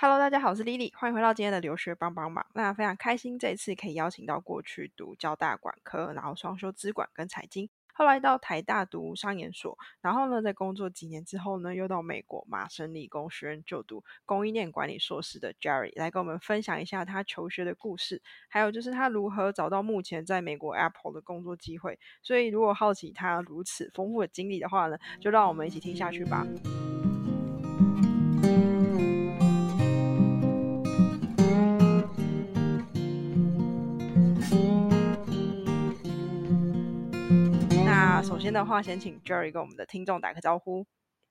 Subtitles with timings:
[0.00, 2.46] Hello，大家好，我是 Lily，欢迎回到今天的留学帮帮忙。
[2.54, 21.98] 那非常开心，这一次可以邀请到过去读交大管科，然后双修资管跟财经，后来到台大读商研所，然后呢，在工作几年之后呢，又到美国麻省理工学院就读供应链管理硕士的 Jerry 来跟我们分享一下他求学的故事，还有就是他如何找到目前在美国 Apple 的工作机会。
[22.22, 26.46] 所以，如果好奇他如此丰富的经历的话呢，就让我们一起听下去吧。
[38.28, 40.86] 首先的话，先请 Jerry 跟我们的听众打个招呼。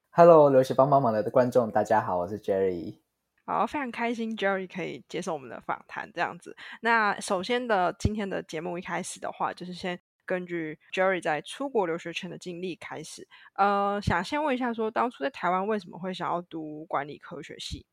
[0.10, 2.98] Hello，留学帮帮忙的观众，大家好，我是 Jerry。
[3.46, 6.58] 好，非常开心 Jerry 可以接受我们的访谈，这样子。
[6.82, 13.28] 那首先的今天的节目一开始的话，就是先根据 Jerry 在出国留学前的经历开始。
[13.54, 17.86] 呃，想先问一下，说当初在台湾为什么会想要读管理科学系？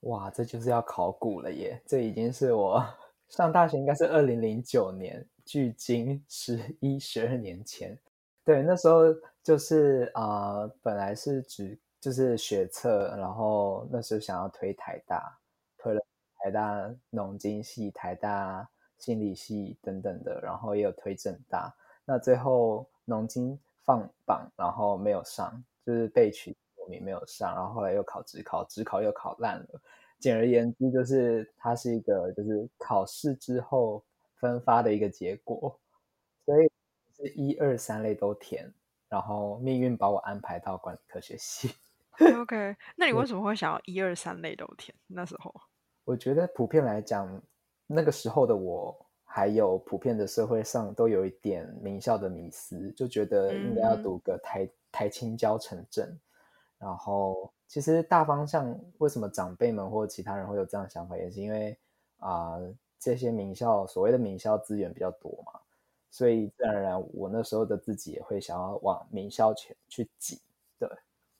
[0.00, 1.80] 哇，这就是要考古了耶！
[1.86, 2.84] 这已经是我
[3.28, 7.96] 上大学应该是二零零九年，距今十一十二年前。
[8.44, 9.04] 对，那时候
[9.42, 15.38] 就是啊，本来是只就是学测，然后那时候想要推台大，
[15.78, 16.00] 推了
[16.38, 21.74] 台大农经系、台大心理系等等的，然后也有推正大。
[22.04, 25.50] 那最后农经放榜，然后没有上，
[25.86, 26.54] 就是被取
[26.90, 29.80] 名没有上，然后后来又考职考，职考又考烂了。
[30.20, 34.04] 简而言之，就是它是一个就是考试之后
[34.36, 35.80] 分发的一个结果，
[36.44, 36.70] 所以。
[37.16, 38.72] 是一二三类都填，
[39.08, 41.74] 然后命运把我安排到管理科学系。
[42.40, 44.94] OK，那你为什么会想要一二三类都填？
[45.06, 45.54] 那时候
[46.04, 47.42] 我觉得普遍来讲，
[47.86, 56.16] 那个时候的我，还有普遍的社会上都有一点名校的迷思，就觉得应该要读个台台青交城镇。
[56.78, 61.76] 然后其实大方向，为什么长辈们或其他人会有这样想法，也是因为
[62.18, 62.58] 啊，
[62.98, 65.60] 这些名校所谓的名校资源比较多嘛。
[66.14, 70.40] 所以自然而然，我那时候的自己也会想要往名校前去挤。
[70.78, 70.88] 对，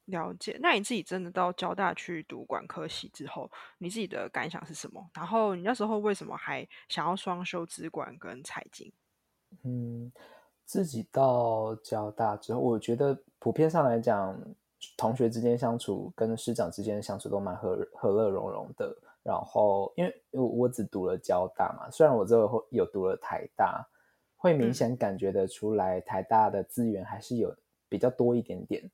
[0.07, 0.59] 了解。
[0.61, 3.49] 那你自己真的到交大去读管科系之后，
[3.79, 5.01] 你自己的感想是什么？
[5.15, 8.93] 然后你那时候为什么还想要双修资管跟财经？
[9.63, 10.11] 嗯，
[10.65, 14.37] 自己到交大之后，我觉得普遍上来讲，
[14.97, 18.93] 同学之间相处跟师长之间相处都蛮和和乐融融的。
[19.23, 23.89] 然后，因为我我只读了交大嘛，虽然我之后有读了台大。
[24.45, 27.57] 会明显感觉得出来，台大的资源还是有
[27.89, 28.91] 比较多一点点，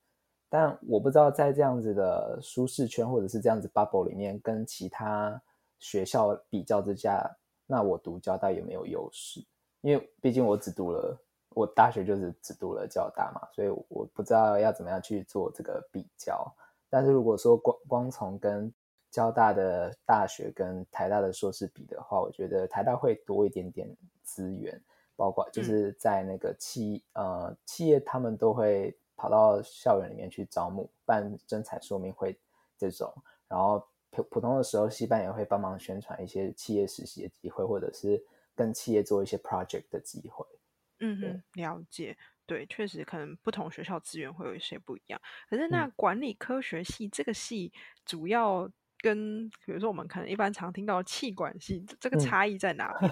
[0.48, 5.42] 但我不知道在这样子的舒适圈或者是这样子 bubble 里面，跟其他
[5.80, 7.28] 学校比较之下，
[7.66, 9.44] 那我读交大有没有优势？
[9.80, 16.46] 因为毕竟我只读了，我大学就是只读了交大嘛，所以我不知道要怎么样去做这个比较。
[16.88, 18.72] 但是如果说光光从跟
[19.10, 23.88] 交大的大学跟台大的硕士比的话，我觉得台大会多一点点
[24.22, 24.80] 资源。
[25.20, 32.34] 包括就是在那个企呃企业，他们都会跑到校园里面去招募、办征才说明会
[32.78, 33.12] 这种，
[33.46, 40.46] 然后普普通的时候，西班也会帮忙宣传一些企业实习的机会，或者是跟企业做一些 project 的机会。
[41.00, 42.16] 嗯哼，了解。
[42.46, 45.20] 对，确实可能不同学校资源会有一些不一样。
[45.50, 47.70] 可是那管理科学系这个系，
[48.06, 53.08] 主要跟比如说我们可能一般常听到气管系，这个差异在哪里？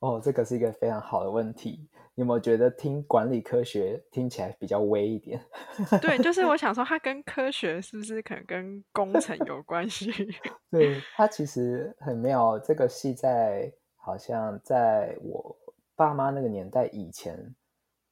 [0.00, 1.88] 哦，这个是一个非常好的问题。
[2.14, 5.38] 你有没有觉得听管理科学听起来比较微一点？
[6.00, 10.10] 对，就是我想说，它跟科学是不是可能跟工程有关系？
[10.70, 12.58] 对，它其实很妙。
[12.58, 15.54] 这个系在好像在我
[15.94, 17.54] 爸妈那个年代以前，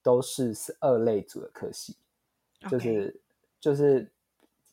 [0.03, 1.97] 都是二类组的科系，
[2.69, 3.19] 就是
[3.59, 4.11] 就是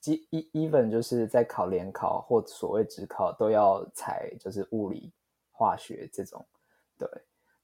[0.02, 5.14] 基一 even 就是在考联考或所谓职考都要采就是物理
[5.52, 6.46] 化学这种。
[7.02, 7.10] 对，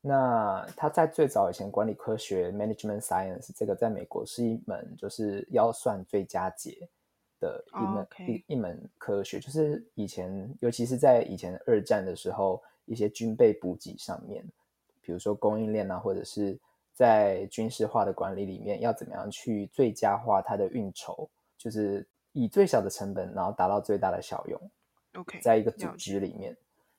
[0.01, 6.89] 那他在最早以前，管理科学 （management science） 这个在美国是一门就是要算最佳解
[7.39, 14.43] 的一门一一门科学，就是以前尤其是在以前二战的时候，一些军备补给上面，
[15.03, 16.57] 比如说供应链啊，或者是
[16.93, 21.29] 在军事化的管理里面，要怎么样去最佳化它的运筹，
[21.59, 24.59] 就是以最小的成本，然后达到最大的效用。
[25.13, 26.57] OK，在一个组织里面。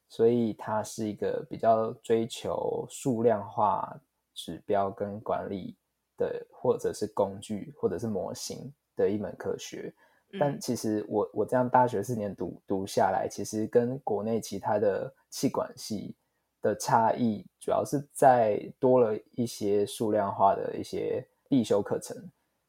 [0.09, 4.01] 所以它是一个比较追求数量化
[4.35, 5.77] 指标跟管理
[6.17, 9.93] 的，或者是工具，或者是模型的一门科学。
[10.39, 16.15] 但其实我我这样大学四年读读下来，其实跟国内其他的气管系
[16.61, 22.15] 的差异，主要是在多了一些数量化的一些必修课程，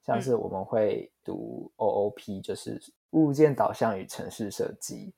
[0.06, 5.14] 像是我们会读 OOP，就是物件导向与城市设计。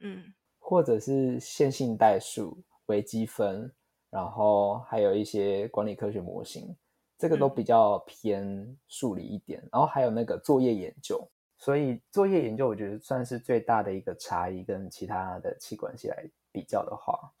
[0.00, 0.34] 嗯，
[0.68, 3.72] 或者是线性代数、微积分，
[4.10, 6.76] 然后还有一些管理科学模型，
[7.16, 9.62] 这个都比较偏数理一点。
[9.70, 11.24] 然后还有那个作业研究，
[11.56, 17.32] 所以作业研究我觉得算是最大的一个差异，跟其他的气管系来比较的话。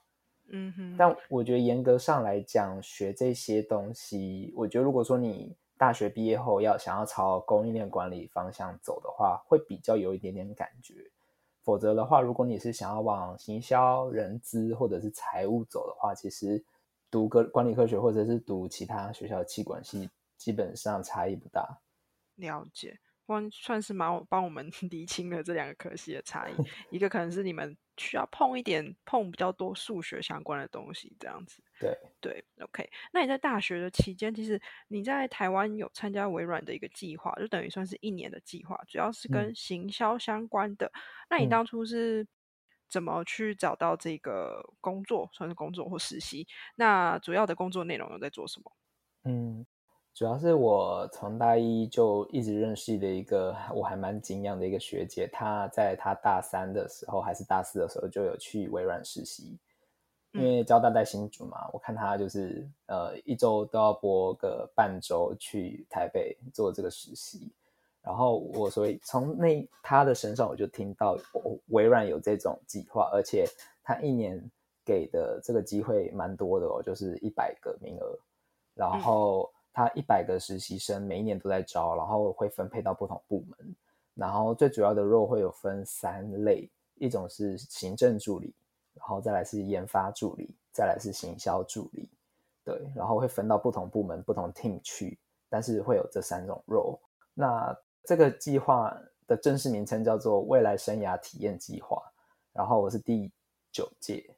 [0.50, 11.10] 嗯哼，但我觉得严格上来讲，学这些东西，我觉得如果说你大学毕业后要想要朝供应链管理方向走的话，会比较有一点点感觉。
[11.66, 16.64] 否则的话，如果你是想要往行销、人资或者是财务走的话，其实
[17.10, 21.80] 读个管理科学或者是读其他学校的气管系，基本上差异不大。
[22.36, 23.00] 了解。
[23.26, 26.54] 算算是蛮帮我们 理清了这两个科系的差异，
[26.90, 31.62] 一个可能是你们需要碰一点碰比较多数学相关的东西，这样子。
[31.78, 32.88] 对对，OK。
[33.12, 40.90] 那你在大学的期间，其实你在台湾有参加微软的一个计划，就等于算是一年的计划，主要是跟行销相关的。
[41.28, 42.26] 那你当初是
[42.88, 46.46] 怎么去找到这个工作，算是工作或实习？
[46.76, 48.72] 那主要的工作内容又在做什么？
[49.24, 49.66] 嗯。
[50.16, 59.58] 主要是我从大一就一直认识的一个我还蛮敬仰的一个学姐，她在她大三的时候还是大四的时候就有去微软实习，
[60.32, 67.52] 因为交大在新竹嘛，我看她就是呃一周都要播个半周去台北做这个实习，
[68.00, 71.14] 然后我所以从那她的身上我就听到
[71.66, 73.46] 微软有这种计划，而且
[73.84, 74.42] 她一年
[74.82, 78.18] 给的这个机会蛮多的哦，就是一百个名额，
[78.74, 79.52] 然后。
[79.76, 83.76] 他一百个实习生，每一年都在招，然后会分配到不同部门，
[84.14, 88.54] 然后最主要的 role 会有分三类，一种是行政助理，
[88.94, 92.08] 然后再来是研发助理，再来是行销助理，
[92.64, 95.18] 对，然后会分到不同部门、不同 team 去，
[95.50, 96.98] 但是会有这三种 role。
[97.34, 102.02] 那这个计划的正式名称叫做未来生涯体验计划，
[102.54, 103.30] 然后我是第
[103.70, 104.34] 九届，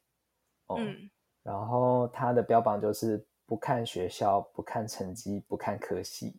[0.67, 1.09] 嗯，
[1.43, 3.25] 然后它的标榜就是。
[3.49, 6.35] 不看学校，不看成绩，不看科系，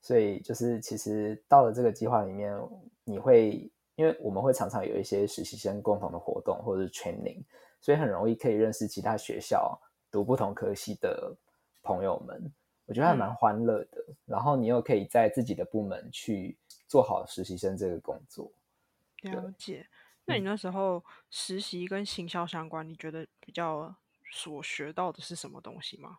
[0.00, 2.56] 所以就是其实到了这个计划里面，
[3.02, 7.42] 你会因为我们会常常有一些实习生共同的活动或者是 training，
[7.80, 9.76] 所以很容易可以认识其他学校
[10.12, 11.36] 读不同科系的
[11.82, 12.52] 朋友们，
[12.86, 14.04] 我觉得还蛮欢乐的。
[14.24, 18.48] 然后你又可以在自己的部门去做好实习生这个工作。
[19.22, 19.84] 了解。
[20.24, 23.92] 那你那时候实习跟行销相关，你觉得比较
[24.30, 26.18] 所学到的是什么东西吗？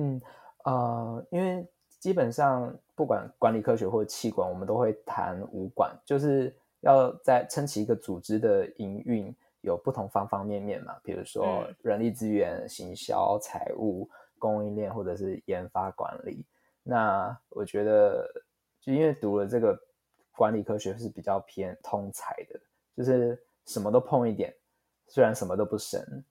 [0.00, 0.20] 嗯
[0.64, 1.66] 呃，因为
[1.98, 14.08] 基本上不管管理科学或者气管，我们都会谈五管，就是要在撑起一个组织的营运，有不同方方面面嘛，比如说人力资源、行销、财务、
[14.38, 16.44] 供应链或者是研发管理。
[16.82, 18.26] 那我觉得，
[18.80, 19.78] 就因为读了这个
[20.34, 22.60] 管理科学是比较偏通才的，
[22.96, 24.54] 就是什么都碰一点，
[25.08, 26.24] 虽然什么都不深，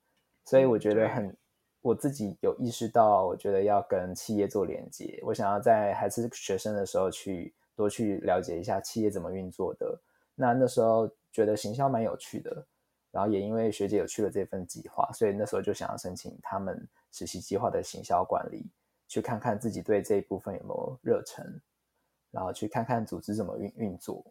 [0.45, 1.35] 所以我觉得很。
[1.81, 5.19] 我自己有意识到，我觉得要跟企业做连接。
[5.23, 9.99] 我想要在还是学生的时候去多去了解一下企业怎么运作的。
[10.35, 12.65] 那那时候觉得行销蛮有趣的，
[13.11, 18.65] 然后也因为学姐有去了这份计划，所以那时候就想要申请他们实习计划的行销管理，
[19.07, 21.61] 去看看自己对这一部分有没有热忱，
[22.31, 24.23] 然后去看看组织怎么运运作。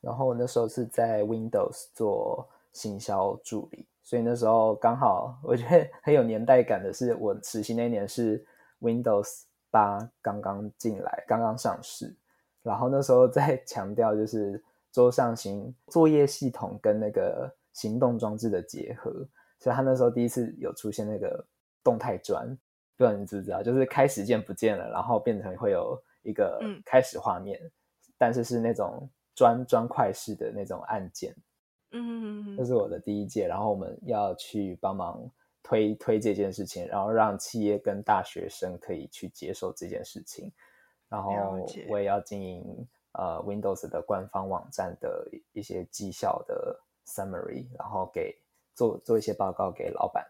[0.00, 3.86] 然后那时候是在 Windows 做行销助理。
[4.06, 8.46] 所以那时候刚好，我觉得很有年代感的是，我实习那年是
[8.80, 12.16] Windows 八刚刚进来，刚刚上市。
[12.62, 19.10] 然后那时候在 强调就是桌上型作业系统跟那个行动装置的结合，
[19.58, 21.44] 所以他那时候第一次有出现那个
[21.82, 22.46] 动态砖，
[22.96, 23.60] 不知道你知不知道？
[23.60, 27.60] 就是开始键不见了，然后变成会有一个开始画面，
[28.16, 31.34] 但是是那种砖砖块式的那种按键。
[31.98, 35.30] 嗯，这是我的第一届，然后我们要去帮忙
[35.62, 40.52] 推推这件事情，然后让企业跟大学生可以去接受这件事情，
[41.08, 41.32] 然后
[41.88, 48.36] 我也要经营呃 Windows 的官方网站的一些绩效的 summary，然后给
[48.74, 50.26] 做做一些报告给老板。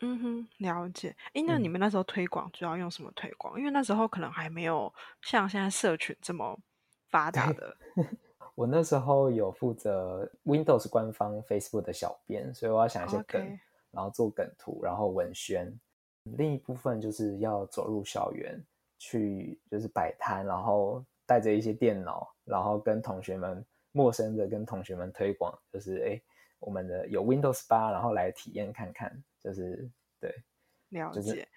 [0.00, 1.16] 嗯哼，了解。
[1.34, 3.58] 哎，那你们那时候推广主要用什么推广？
[3.58, 6.58] 因为那时候可能还没有像现在社群这么
[7.10, 7.76] 发达的。
[8.54, 13.58] 我那时候有负责 Windows 官方 Facebook 的小编，所以我要想一些梗，
[13.90, 15.76] 然后做梗图，然后文宣。
[16.36, 18.64] 另一部分就是要走入校园
[18.98, 26.22] 去，就是摆摊，然后带着一些电脑，然后跟同学们陌生的跟同学们推广，就是哎，
[26.60, 30.32] 我们的有 Windows 八，然后来体验看看，就是对，
[30.90, 31.48] 了解。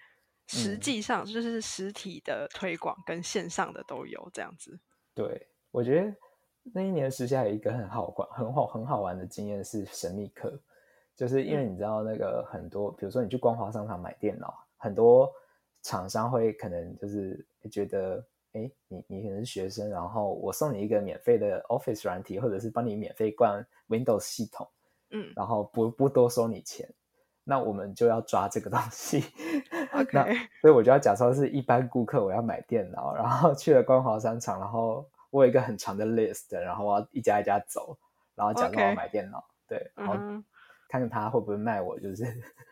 [0.48, 4.80] 实际上就是实体的推广跟线上的都有这样子。
[5.14, 6.12] 对，我觉得。
[6.74, 10.58] 那一年实习还有一个很好玩、很好、很好玩的经验是神秘客，
[11.16, 15.30] 就是因为你知道那个很多，比如说你去光华商场买电脑，很多
[15.82, 24.68] 厂商会可能就是觉得，哎，你你可能是学生，然后我送你一个免费的 Office 软体，或者是帮你免费灌 Windows 系统，
[25.10, 25.32] 嗯。
[25.36, 26.88] 然后不不多收你钱，
[27.44, 29.24] 那我们就要抓这个东西。
[29.92, 30.24] ，OK，那
[30.60, 37.98] 所以我就要假装是一般顾客，我要买电脑，然后去了光华商场，然后我有一个很长的 list，然后我要一家一家走，
[38.34, 40.14] 然后假装我买电脑对，然后
[40.88, 42.24] 看看他会不会卖我，就是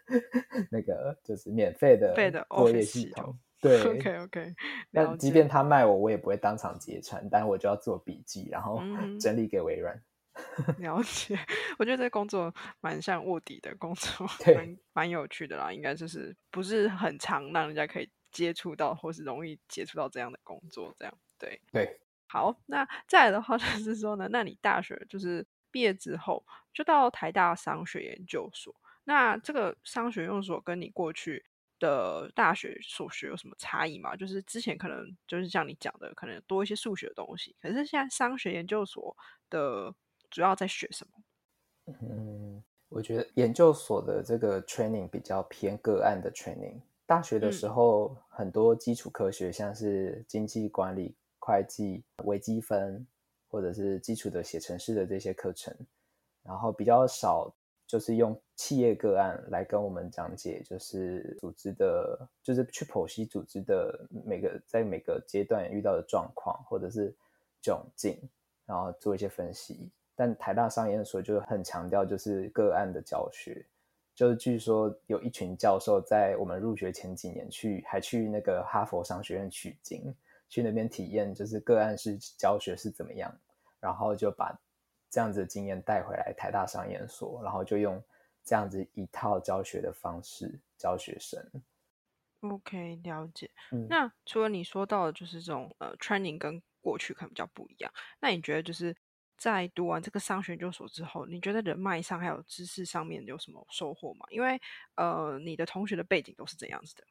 [0.70, 3.38] 那个就是免费的费的作业系统。
[3.58, 4.54] 对，OK OK，
[4.90, 8.80] 那即便他卖我，我也不会当场揭穿，但我就要做笔记，然后
[9.18, 10.00] 整理给微软。
[10.78, 11.38] 了解，
[11.78, 15.72] 我觉得这工作蛮像卧底的工作，对蛮蛮有趣的啦。
[15.72, 21.58] 应该就是不是很常让人家可以接触到，或是容易接触到这样的工作，这样对。
[21.72, 31.44] 对，好，那再来的话就 是说呢，那你大学就是毕业之后就到台大商学研究所，那这个商学研究所跟你过去
[31.78, 34.16] 的大学所学有什么差异吗？
[34.16, 39.16] 就是之前可能就是像你讲的，可能多一些数学的东西，可是现在商学研究所
[39.50, 39.94] 的
[40.30, 41.22] 主要在学什么？
[42.02, 46.80] 嗯，我觉得研究所的这个 training 比较偏个案的 training。
[47.06, 51.14] 大学的时嗯候，很多基础科学，像是经济管理、
[51.46, 53.06] 会计、微积分，
[53.48, 55.72] 或者是基础的写程式的这些课程，
[56.42, 57.54] 然后比较少
[57.86, 67.14] 就是用企业个案来跟我们讲解，就是组织的，就是去剖析组织的每个在每个阶段遇到的状况，或者是
[67.62, 68.18] 窘境，
[68.66, 69.88] 然后做一些分析。
[70.16, 73.64] 但台大商研所就很强调就是个案的教学，
[74.16, 80.12] 就是据说有一群教授在我们入学前几年去，还去那个哈佛商学院取经，
[80.48, 83.36] 去那边体验就是个案式教学是怎么样，
[83.80, 84.56] 然后就把
[85.10, 88.02] 这样子的经验带回来台大商研所，然后就用
[88.44, 91.40] 这样子一套教学的方式教学生。
[92.40, 93.50] OK，了解。
[93.72, 98.94] 嗯那除了你说到的，就是这种呃 training 跟过去可能比较不一样，那你觉得就是
[99.36, 104.26] 在读完这个商学研究所之后，你觉得人脉上还有知识上面有什么收获吗？
[104.30, 104.60] 因为
[104.94, 107.04] 呃，你的同学的背景都是这样子的。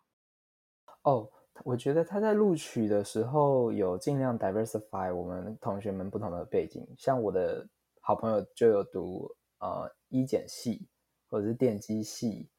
[1.02, 1.30] 哦，
[1.64, 7.66] 我觉得他在录取的时候有尽量 diversify 我们同学们不同的背景，像我的
[8.02, 10.86] 好朋友就有读呃医检系，
[11.30, 12.50] 或者是电机系，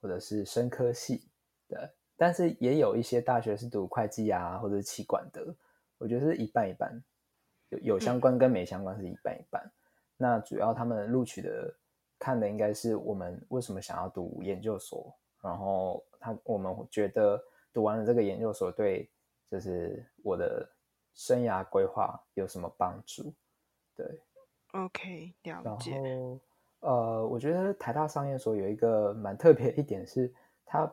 [0.00, 1.28] 或者是生科系
[1.68, 5.54] 的，但是也有一些大学是读会计啊，或者是企管的，
[5.98, 7.02] 我觉得是一半一半，
[7.68, 9.62] 有有相关跟没相关是一半一半。
[10.16, 11.72] 那主要他们录取的
[12.18, 17.40] 看的应该是我们为什么想要读研究所，然后他我们觉得
[17.76, 19.06] 读完了这个研究所对
[19.50, 20.66] 就是我的
[21.12, 23.34] 生涯规划有什么帮助？
[23.94, 24.06] 对
[24.72, 25.76] ，OK，了然。
[25.76, 26.40] 后
[26.80, 30.32] 呃，我觉得台大商业所有一个蛮特别的一点是，
[30.64, 30.90] 它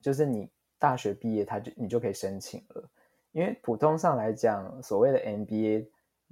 [0.00, 0.48] 就是你
[0.78, 2.88] 大学毕业，它就你就可以申请了。
[3.32, 5.88] 因为普通上来讲，所谓的 MBA，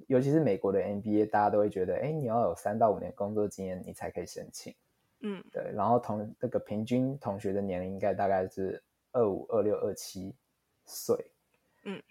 [0.06, 4.72] 尤其是美国的 MBA，大家都会觉得，哎，你要有三到五年工作经验，你才可以申请。
[5.22, 8.82] 嗯对，然后同那个平均同学的年龄应该大概是
[9.12, 10.34] 二五、二六、二七
[10.84, 11.16] 岁。
[11.84, 12.02] 嗯，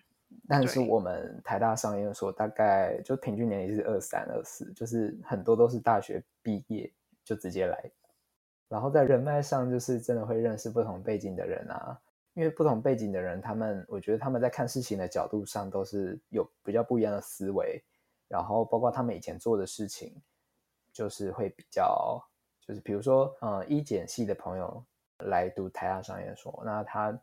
[0.47, 6.91] 但是我们台大商研所大概就平均年龄是二三、二四，就是很多都是大学毕业
[7.23, 7.91] 就直接来。
[8.67, 11.99] 然后在人脉上，就是真的会认识不同背景的人啊，
[12.35, 17.83] 因为不同背景的人，他们我觉得他们在看事情的角度上都是有比较不一样的思维，
[18.27, 20.15] 然后包括他们以前做的事情，
[20.93, 22.23] 就是会比较，
[22.61, 24.83] 就是比如说，嗯，医检系的朋友
[25.19, 27.17] 来读台大商研所，那他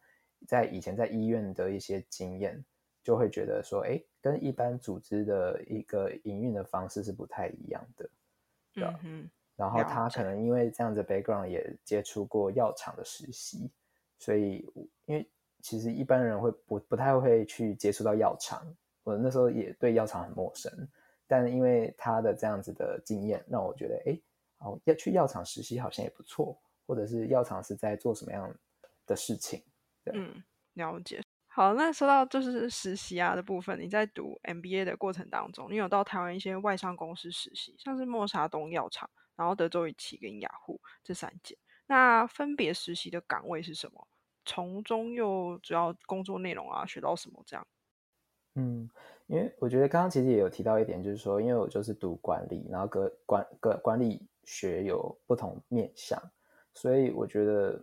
[0.46, 2.62] 在以前在医院的一些经验，
[3.02, 8.08] 就会觉得说，哎，跟一般组织的一个营运的方式是不太一样的。
[8.72, 13.70] 对啊嗯，然后他可能因为这样子 background 也接触过药厂的实习，
[14.18, 14.68] 所以
[15.06, 15.26] 因为
[15.62, 18.62] 其实一般人会不不太会去接触到药厂，
[19.04, 20.70] 我那时候也对药厂很陌生，
[21.26, 24.20] 但因为他的这样子的经验，让我觉得，哎，
[24.58, 26.56] 哦，要去药厂实习好像也不错，
[26.86, 28.54] 或者是药厂是在做什么样
[29.06, 29.62] 的事情，
[30.04, 30.42] 对嗯，
[30.74, 31.20] 了解。
[31.48, 41.56] 好，那说到就是实习啊的部分，你在读 MBA 的过程当中，你有到台湾一些外商公司实习，像是默沙东药厂，然后德州仪器跟雅虎这三间。
[41.86, 44.06] 那分别实习的岗位是什么？
[44.44, 47.66] 从中又主要工作内容啊，学到什么这样？
[48.54, 48.88] 嗯，
[49.26, 56.20] 因为我觉得刚刚其实也有提到一点，就是说，因为我就是读管理，然后跟管跟管理学有不同面向，
[56.76, 57.82] 所以我觉得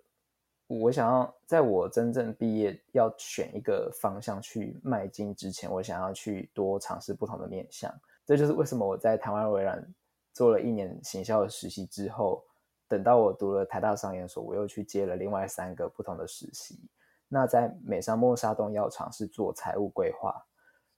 [0.68, 7.92] 我想要在我真正毕业要选一个方向去迈进之前，我想要去多尝试不同的面向。
[8.24, 9.84] 这就是为什么我在台湾微软
[10.32, 12.44] 做了一年行销的实习之后，
[12.88, 16.80] 等到我读了台大商研所，我又去接了另外三个不同的实习。
[17.28, 20.46] 那在美商默沙东药厂是做财务规划，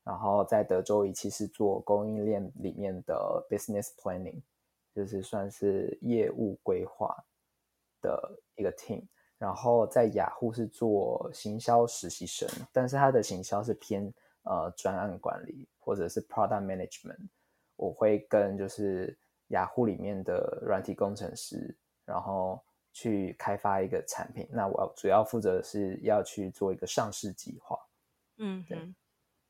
[0.03, 4.41] 然后在德州仪器是做供应链里面的 business planning，
[4.93, 7.15] 就是算是业务规划
[8.05, 9.03] 的一个 team。
[9.37, 14.01] 然后在雅虎是做行销实习生，但是他的行销是偏
[14.43, 17.27] 呃专案管理或者是 product management。
[17.75, 24.47] 我会跟就是雅虎里面的软体工程师，然后去开发一个产品。
[24.49, 27.77] 那我主要负责是要去做一个上市计划。
[28.37, 28.95] 嗯，对，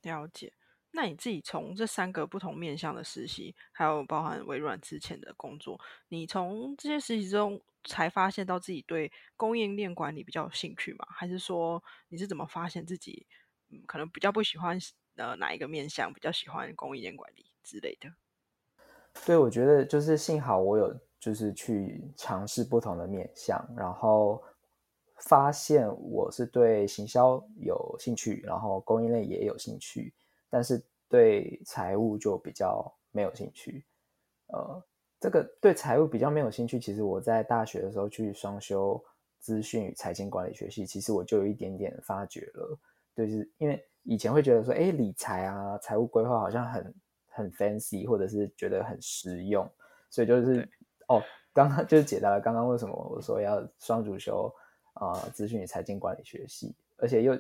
[0.02, 0.52] 了解。
[0.96, 11.06] 那你自己从这三个不同面向的实习，还有包含微软之前的工作，你从这些实习中才发现到自己对供应链管理比较有兴趣吗？
[11.10, 13.28] 还是说你是怎么发现自己
[13.70, 14.80] 嗯可能比较不喜欢
[15.18, 18.10] 呃哪一个面向，比较喜欢供应链管理之类的？
[19.26, 24.42] 对，我觉得就是幸好我有就是去尝试不同的面向，然后
[25.18, 30.14] 发现我是对行销有兴趣，然后供应链也有兴趣。
[30.56, 33.84] 但是对财务就比较没有兴趣，
[34.48, 34.82] 呃，
[35.20, 36.80] 这个对财务比较没有兴趣。
[36.80, 39.04] 其实我在大学的时候去双修
[39.38, 42.80] 资讯与财经管理学系，其实我就有一点点发觉了，
[43.18, 46.96] 就是因为以前会觉得说，哎，理财啊，财务规划好像很
[47.28, 49.70] 很 fancy，或者是觉得很实用，
[50.10, 50.62] 所以就是
[51.10, 51.22] 哦，
[51.52, 54.50] 刚刚就是解答了刚刚为什么我说要双主修
[54.94, 57.38] 啊，资讯与财经管理学系，而且又。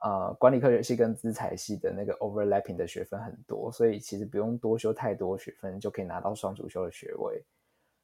[0.00, 7.42] 呃，管理科学系跟资财系的那个 overlapping 的学分很多，所以其实不用多修太多学分就可以拿到双主修的学位。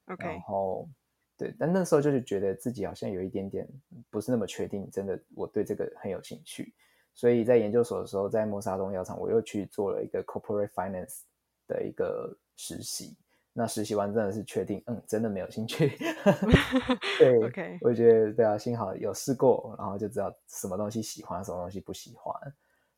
[0.07, 0.89] OK，然后
[1.37, 3.69] 对，但那时候就是觉得自己好像有一点点
[4.11, 6.73] 不是那么确定，真的我对这个很有兴趣，
[7.15, 11.21] 所以在研究所的时候，在默沙东药厂，我又去做了一个 corporate finance
[11.69, 13.15] 的一个实习。
[13.55, 15.93] 那实习完真的是确定，嗯，真的没有兴趣。
[17.19, 22.35] 对， OK，，我觉得对啊，幸好有试过，然后就知道什么东西喜欢，什么东西不喜欢。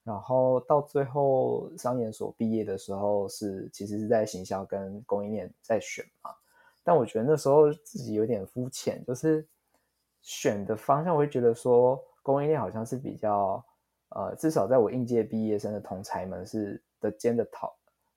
[0.04, 6.30] 然后到最后商研所毕业的时候，是其实是在行销跟供应链在选嘛。
[6.84, 9.44] 但我觉得那时候自己有点肤浅，就是
[10.22, 13.64] 选的方向，我会觉得说供应链好像是比较，
[14.10, 17.74] 呃，至少在我应届毕业生的同才们是的间的讨。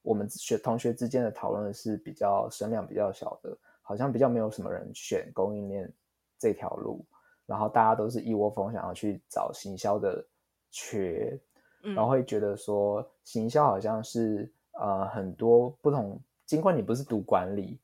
[0.07, 5.91] 我们学同学之间的讨论是比较声量比较小的，好像比较没有什么人选供应链
[6.39, 7.05] 这条路，
[7.45, 10.25] 然后大家都是一窝蜂想要去找行销的
[10.71, 11.37] 缺，
[11.81, 17.77] 然后会觉得说行销好像是呃很多不同，尽管你不是读管理，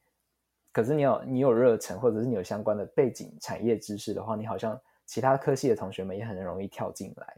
[0.71, 7.35] 可是你有你有热忱或者是你有相关的背景产业知识的话，你好像其他科系的同学们也很容易跳进来。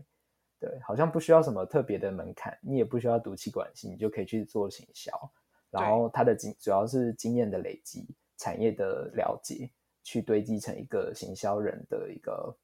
[0.65, 5.12] 对，好像不需要什么特别的门槛，你也不需要读气管系，你就可以去做行销。
[5.69, 9.69] 然后它的经主要是经验的累积、产业的了解，
[10.04, 12.58] 去堆积成一个行销人的一个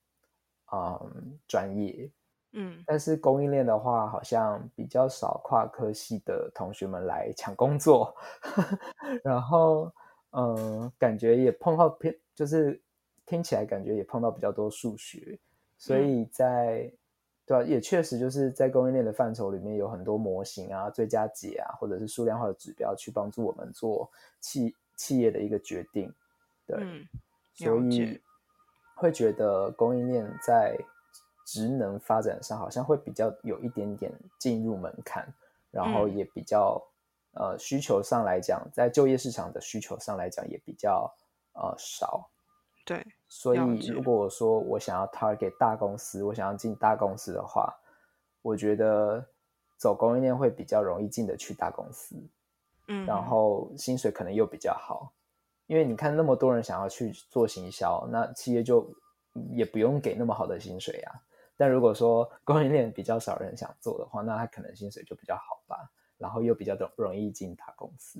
[0.73, 2.09] 嗯专业。
[2.53, 8.15] 嗯，但是供应链的话，好像比较少跨科系的同学们来抢工作。
[9.23, 9.93] 然后
[10.31, 12.81] 嗯，感觉也碰到偏，就是
[13.27, 15.37] 听起来感觉也碰到比较多数学，
[15.77, 16.91] 所以在。
[17.51, 24.09] 对啊，也确实就是在供应链的范畴里面有很多模型啊、最佳解啊，或者是数量化的指标，去帮助我们做
[24.39, 26.09] 企企业的一个决定。
[26.65, 26.77] 对，
[27.53, 28.21] 所以
[28.95, 30.77] 会觉得供应链在
[31.45, 35.27] 职能发展上好像会比较有一点点进入门槛，
[35.71, 36.81] 然后也比较
[37.33, 41.13] 呃需求上来讲，在就业市场的需求上来讲也比较
[41.51, 42.29] 呃少。
[42.85, 43.05] 对。
[43.33, 47.73] 所以，如果我说我想要 target 大公司，我想要进大公司的话，
[48.41, 49.25] 我觉得
[49.77, 52.13] 走供应链会比较容易进得去大公司，
[52.89, 55.13] 嗯，然后薪水可能又比较好，
[55.67, 58.93] 因为你看那么多人想要去做行销，那企业就
[59.53, 61.15] 也不用给那么好的薪水啊。
[61.55, 68.19] 但如果说 供应链比较少人想做的话，那他可能薪水就比较好吧，然后又比较容容易进大公司。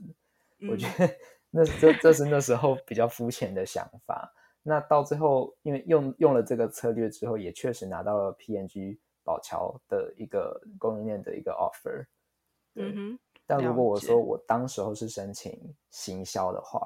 [0.69, 1.13] 我觉得
[1.51, 4.33] 那这这是那时候比较肤浅的想法。
[4.63, 12.05] 那到最后，因为用用了这个策略之后，也确实拿到了 PNG 宝桥的一个供应链的一个 offer。
[12.75, 13.19] 嗯哼。
[13.47, 16.79] 但如果我说我当时候是申请行销的话，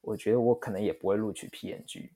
[0.00, 2.12] 我觉得我可能也不会录取 PNG。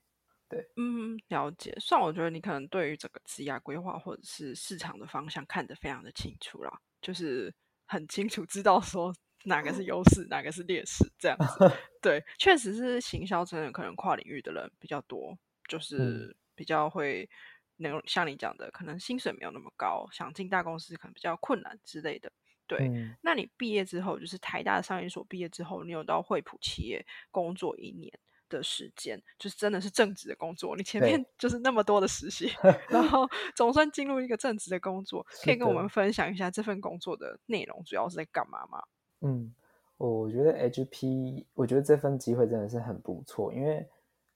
[0.49, 1.77] 对，嗯，了解。
[1.81, 7.53] 算我觉得你可能对于整个职业规划或者是市场的方向看得非常的清楚啦，就是
[7.87, 9.13] 很清楚知道说。
[9.45, 11.11] 哪个是优势，哪个是劣势？
[11.19, 11.73] 这样子，
[12.03, 17.29] 对，确实是行销真的可能跨领域的人比较多，就是比较会
[17.77, 22.31] 能像你讲的，可能薪水没有那么高，想进大公司可能比较困难之类的。
[22.67, 22.89] 对，
[23.23, 28.13] 那你毕业之后，就是台大的商业所毕业之后，你有到惠普企业工作一年
[28.49, 30.77] 的时间，就是真的是正职的工作。
[30.77, 32.49] 你前面就是那么多的实习，
[32.89, 38.81] 然后总算进入一个正职的工作， 可以跟我们分享一下这份工作的内容主要是在干嘛吗？
[39.21, 39.53] 嗯，
[39.97, 43.89] 我觉得 HP，我觉得这份机会真的是很不错，因为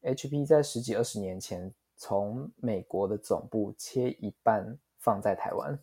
[0.03, 5.79] HP 在十几二十年前从美国的总部切一半放在台湾，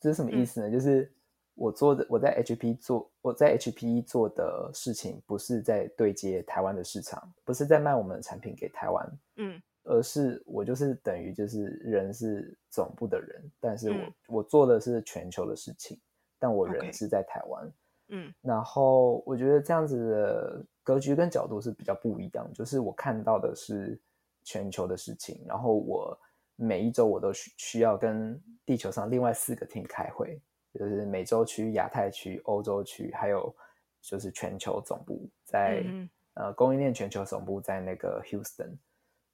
[0.00, 0.70] 这是什么意思呢？
[0.70, 1.12] 就是。
[1.54, 16.00] 我做的我在 HP 做我在 HP 做的事情，不是在对接台湾的市场，不是在卖我们的产品给台湾，嗯，而是我就是等于就是人是总部的人，但是我我做的是全球的事情，
[16.38, 17.70] 但我人是在台湾，
[18.12, 23.98] 嗯，然后我觉得这样子的格局跟角度是比较不一样，就是我看到的是
[24.44, 26.16] 全球的事情，然后我
[26.56, 30.40] 每一周我都需需要跟地球上另外四个 team 开会。
[30.74, 33.54] 就是美洲区、亚太区、欧洲区，还有
[34.00, 35.84] 就是全球总部在
[36.32, 38.70] 呃供应链全球总部在那个 Houston，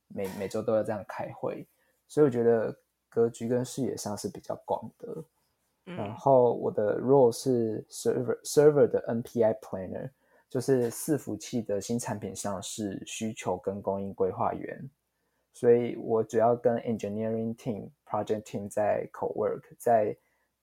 [0.09, 1.65] 每每周都要这样开会，
[2.09, 2.77] 所以我觉得
[3.09, 5.23] 格局跟视野上是比较广的。
[5.97, 10.11] 然后我的 role 是 server server 的 NPI planner，
[10.49, 14.91] 就是伺服器的新产品上市需求跟供应规划员，
[15.53, 20.17] 所以我主要跟 engineering team、project team 在 co work 在。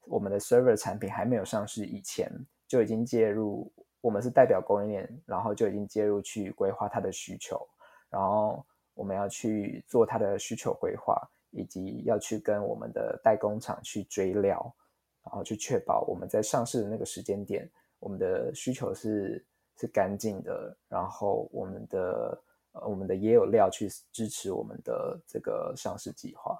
[0.08, 2.32] 我们的 server 产品还没有上市以前，
[2.68, 3.74] 就已经介入。
[4.02, 7.60] 我们是代表供应链，然后就已经介入去规划它的需求，
[8.08, 14.72] 然后我们要去做它的需求规划，以及要去跟我们的代工厂去追料，
[15.26, 26.58] 然后去确保我们在上市的那个时间点，我们的需求是是干净的，然后我们的呃我们的也有料去支持我们的这个上市计划。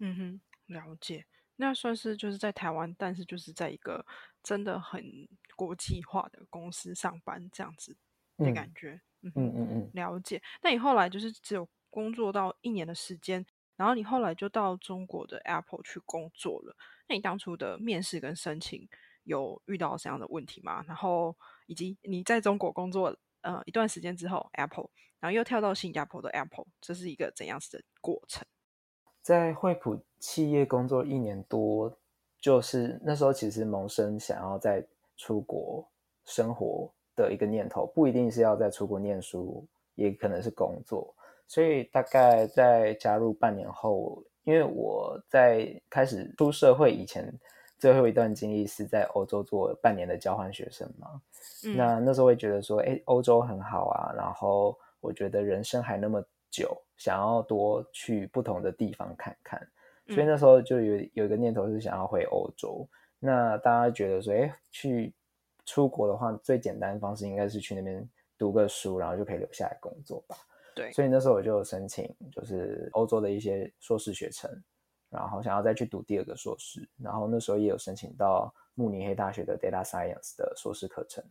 [0.00, 1.24] 嗯哼，了解。
[1.60, 4.04] 那算是就是在台湾，但是就是在一个
[4.42, 7.96] 真的很国际化的公司上班这样子
[8.36, 9.00] 的感觉。
[9.22, 10.40] 嗯嗯嗯，了解。
[10.62, 13.44] 那你后来就是只有工作到一年的时间，
[13.78, 16.76] 然后你后来就到中国的 Apple 去工作了。
[17.08, 18.86] 那你当初的面试跟申请
[19.22, 20.84] 有遇到什么样的问题吗？
[20.86, 21.34] 然后
[21.66, 28.44] 以及你在中国工作呃一段时间之后，Apple，然后又跳到新加坡的 Apple，这是一个怎样子的过程？
[29.22, 31.96] 在惠普企业工作一年多，
[32.40, 34.84] 就是那时候其实萌生想要在
[35.16, 35.88] 出国
[36.24, 41.14] 生活的一个念头，不一定是要在出国念书，也可能是工作。
[41.48, 47.28] 所以大概在加入半年后，因为我在开始出社会以前，
[47.78, 51.20] 最后一段经历是在欧洲做半年的交换学生嘛。
[51.74, 56.80] 那那时候会觉得说，哎，欧洲很好啊，然后我觉得人生还那么久。
[56.98, 59.68] 想要多去不同的地方看看，
[60.08, 62.84] 所以那时候就有有一个念头是想要回欧洲。
[63.20, 65.14] 那大家觉得说，哎，去
[65.64, 68.04] 出国的话，最简单的方式应该是去那边
[68.36, 70.36] 读个书，然后就可以留下来工作吧？
[70.78, 70.92] 对。
[70.92, 74.50] 所以那时候我就申请，就是欧洲的一些硕士学程，
[75.10, 76.88] 然后想要再去读第二个硕士。
[77.02, 81.24] 然后那时候也有申请到慕尼黑大学的 Data Science 的硕士课程。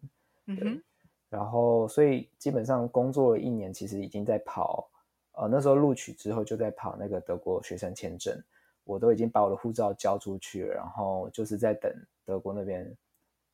[0.45, 0.83] 嗯哼。
[1.29, 4.89] 然后，所以基本上工作了一年，其实已经在跑。
[5.33, 8.41] 呃，那时候录取之后就在跑那个德国学生签证，
[8.85, 12.97] 我都已经把我的护照交出去了，然后就是在等德国那边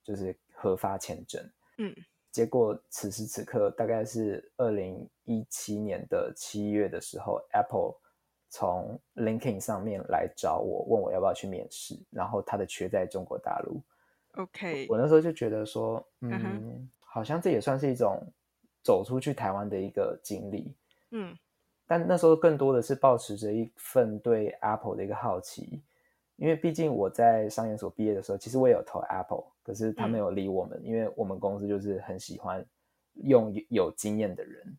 [0.03, 1.43] 就是核发签证。
[1.79, 1.93] 嗯，
[2.34, 7.93] 结果此时此刻大概是二零一七年的七月的时候，Apple
[8.50, 13.80] 从 LinkedIn 上面来找我，问我要不要去面试，然后他的缺在中国大陆。
[14.34, 18.19] OK，我那时候就觉得说，嗯，好像这也算是一种
[18.84, 20.74] 走出去台湾的一个经历。
[21.12, 21.38] 嗯。
[21.86, 25.84] 但那时候更多的是保持着一份对 Apple 的一个好奇，
[26.38, 32.65] 因为毕竟我在商研所毕业的时候，其实我也有投 Apple，可是他没有理我们，因为我们公司就是很喜欢
[33.15, 34.78] 用有经验的人，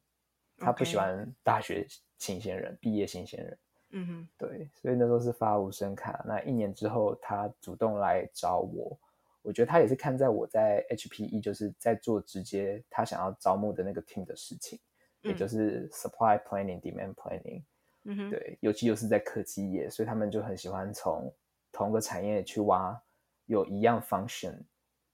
[0.57, 1.87] 他不喜欢大学
[2.19, 3.59] 新鲜人、毕业新鲜人。
[3.91, 6.25] 嗯哼，对，所以那时候是发无声卡。
[6.27, 8.99] 那一年之后，他主动来找我，
[9.43, 14.79] 我觉得他也是看在我在 HPE 就是在做直接他想要招募的那个 team 的事情。
[15.23, 17.63] 也就是 supply planning、demand planning，
[18.03, 21.33] 嗯哼，对，尤其又是在科技业，所以他们就很喜欢从
[21.75, 22.99] 同个产业去挖
[23.45, 24.57] 有一样 function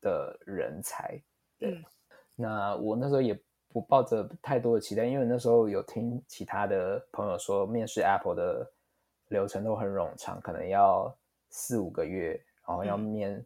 [0.01, 1.21] 的人才。
[1.59, 1.85] 对，
[2.37, 3.37] 那我那时候也
[3.73, 8.73] 不抱着太多的期待，因为那时候有听其他的朋友说，面试 Apple 的
[9.29, 11.13] 流程都很冗长，可能要
[11.49, 13.45] 四五个月，然后要面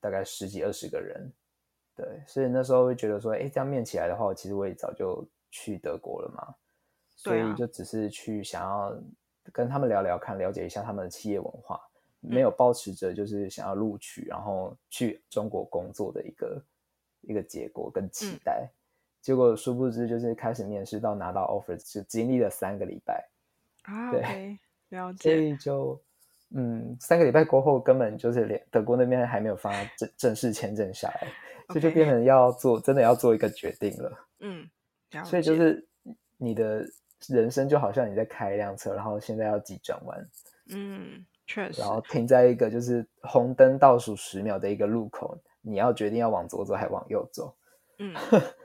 [0.00, 1.30] 大概十几二十个人。
[1.94, 5.28] 对，所以那时候会觉得说，哎，这样面起来的话，其实我也早就。
[5.48, 6.54] 去德国了嘛？
[7.14, 8.94] 所以就只是去想要
[9.52, 11.80] 跟他们聊聊看，了解一下他们的企业文化。
[12.20, 16.62] 没有抱持着就是想要录取，然后去中国工作的一个
[17.22, 18.68] 一个结果跟期待。
[19.20, 23.28] 结果殊不知，就是开始面试到拿到 offer，就经历了三个礼拜
[23.82, 24.10] 啊。
[24.12, 24.58] 对，
[24.90, 25.18] 了解。
[25.18, 26.00] 所以就
[26.50, 31.28] 嗯，三个礼拜过后，根本就是连德国那边还没有发正正式签证下来，
[31.70, 34.28] 所以就变成要做真的要做一个决定了。
[34.38, 34.70] 嗯，
[35.24, 35.84] 所以就是
[36.36, 36.86] 你的
[37.26, 40.30] 人生就好像你在开一辆车，然后现在要急转弯。
[40.68, 41.80] 嗯，确实。
[41.80, 47.54] 然后停在一个就是红灯倒数十秒的一个路口，你要决定要往左走还往右走。
[47.98, 48.14] 嗯，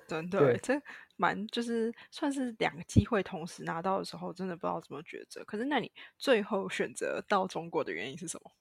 [0.07, 0.73] 真 的，这
[1.15, 5.43] 蛮就是算是两个机会同时拿到的时候，真的不知道怎么抉择。
[5.45, 8.51] 可是，那你最后选择到中国的原因是什么？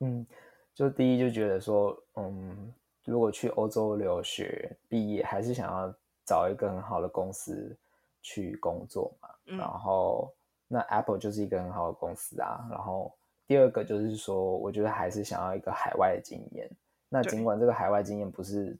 [0.00, 0.26] 嗯，
[0.74, 7.76] 就第一就觉得说，嗯，如果去欧洲留学毕业，还是想要找一个很好的公司
[8.20, 9.28] 去工作嘛。
[9.44, 10.34] 然后，
[10.66, 12.66] 那 Apple 就是一个很好的公司啊。
[12.68, 13.14] 然后，
[13.46, 16.70] 第二个就是说，我觉得还是想要一个海外的经验。
[17.08, 18.76] 那尽管这个海外经验不是。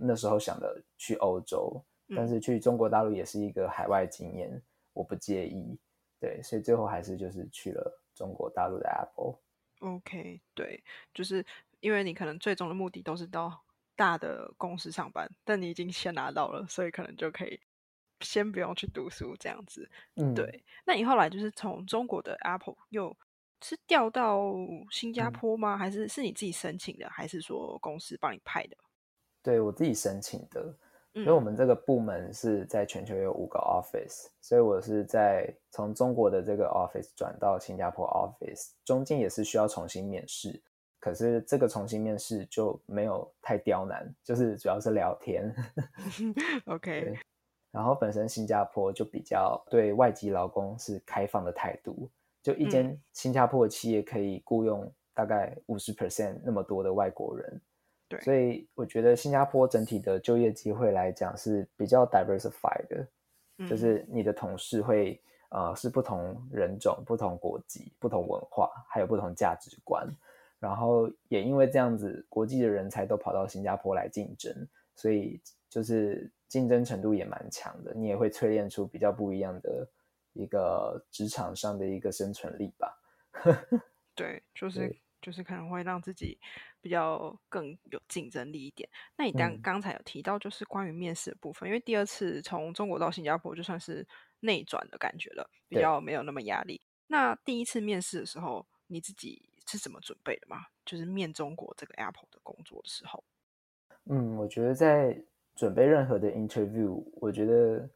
[0.00, 1.82] 那时候想的去欧洲，
[2.14, 5.76] 但是去中国大陆也是一个海外经验，我不介意。
[6.20, 9.34] 对，所以最后还是就是去了中国大陆的 Apple。
[9.80, 10.80] OK，对，
[11.12, 11.44] 就是
[11.80, 13.60] 因为你可能最终的目的都是到
[13.96, 17.58] 大的公司上班，但你已经先拿到了，所以可能就可以
[18.20, 19.90] 先不用去读书这样子。
[20.14, 20.62] 嗯，对。
[20.86, 23.16] 那你后来就是从中国的 Apple 又
[23.62, 24.44] 是调到
[24.90, 25.76] 新加坡吗？
[25.76, 28.76] 还是是你自己申请的，还是说公司帮你派的？
[29.42, 30.74] 对我自己申请的，
[31.12, 40.60] 因为我们这个部门是在全球有五个 office，所以我是在从中国的这个 office 转到新加坡 office，中间也是需要重新面试，
[41.00, 45.54] 可是这个重新面试就没有太刁难，就是主要是聊天。
[46.66, 47.18] OK，
[47.70, 52.10] 然后本身新加坡就比较对外籍劳工是开放的态度，
[52.42, 57.60] 就一间新加坡的企业可以雇佣大概五十 percent 那么多的外国人。
[58.08, 63.06] 对所以我觉得新加坡整体的就业机会来讲是比较 diversified 的，
[63.68, 65.20] 就是你的同事会
[65.50, 70.08] 呃是不同人种、不同国籍、不同文化，还有不同价值观。
[70.58, 74.52] 然后也因为这样子，国际的人才都跑到新加坡来竞争，
[74.96, 77.92] 所以就是竞争程度也蛮强的。
[77.94, 79.86] 你也会淬炼出比较不一样的
[80.38, 82.98] 一个职场上的一个生存力吧。
[84.14, 86.38] 对，就是就是可能会让自己。
[86.80, 88.88] 比较更有竞争力一点。
[89.16, 94.06] 那你刚刚才有提到，就是关于面试的部分，因为第二次从中国到新加坡就算是
[94.40, 96.80] 内转的感觉了，比较没有那么压力。
[97.08, 100.66] 那第一次面试的时候，你自己是怎么准备的吗？
[100.86, 103.24] 就是面中国这个 Apple 的工作的时候。
[104.04, 105.20] 嗯，我觉得在
[105.56, 107.90] 准备任何的 interview，我觉得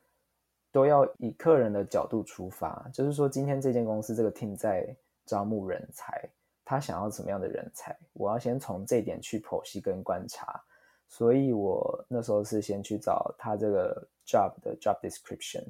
[0.73, 6.29] 都要以客人的角度出发，就是说今天这间公司这个 team 在招募人才。
[6.65, 7.95] 他想要什么样的人才？
[8.13, 10.63] 我要先从这点去剖析跟观察，
[11.09, 15.65] 所以我那时候是先去找他这个 job 的 job description，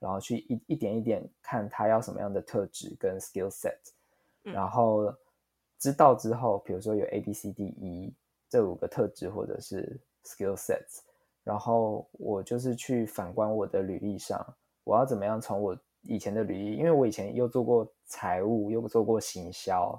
[0.00, 3.76] 然后去一一点一点看他要什么样的特质跟 skill set，
[4.42, 5.14] 然后
[5.78, 8.12] 知道之后，比如说有 A B C D E
[8.48, 11.02] 这五个特质或者是 skill sets，
[11.48, 14.44] 然后我就是去反观我的履历上，
[14.84, 19.98] 我要怎么样从我以前的履历，因为我以前又做过财务，又做过行销。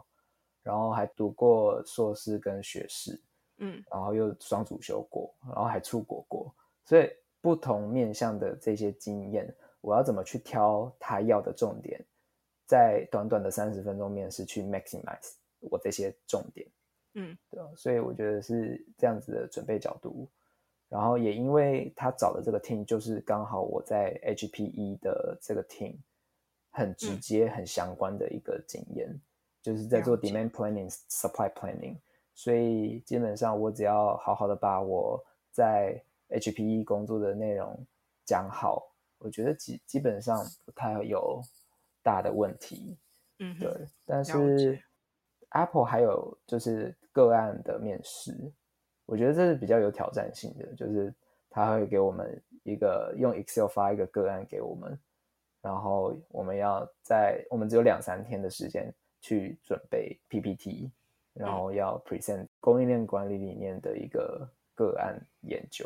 [0.62, 3.20] 然后还读过硕士跟学士，
[3.58, 6.54] 嗯，然后又双主修过，然后还出国过，
[6.86, 7.10] 所以
[7.42, 12.00] 不同面向的这些经验，我要怎么去挑他要的重点，
[12.68, 15.32] 在短短的三十分钟面试去 maximize
[15.62, 16.68] 我这些重点，
[17.14, 20.28] 嗯，对所以我觉得是这样子的准备角度，
[20.90, 25.96] 然后也因为他找的这个 team 就是刚好我在 HPE 的这个 team
[26.72, 29.22] 很直接、很相关的一个经验。
[29.62, 31.98] 就是在做 demand planning、supply planning，
[32.34, 35.22] 所以基本上我只要好好的把我
[35.52, 37.86] 在 HPE 工作的内容
[38.26, 41.42] 讲好，我觉得基基本上不太有
[42.02, 42.98] 大的问题。
[43.40, 43.70] 嗯，对。
[44.06, 44.82] 但是
[45.50, 48.32] Apple 还有就是个案的面试，
[49.10, 51.14] 我觉得这是比较有挑战性的，就是
[51.50, 54.98] 他会给我们一个用 Excel 发一个个案给我们，
[55.62, 58.94] 然后我们要在我们只有两三天的时间。
[59.22, 60.90] 去准备 PPT，
[61.34, 65.86] 然后要 present 供应链管理里面的一个个案研究。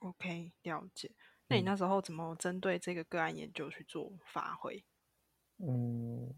[0.00, 1.10] OK，了解。
[1.48, 4.84] 那你那时候怎么针对这个个案研究去做发挥？
[5.60, 6.30] 嗯，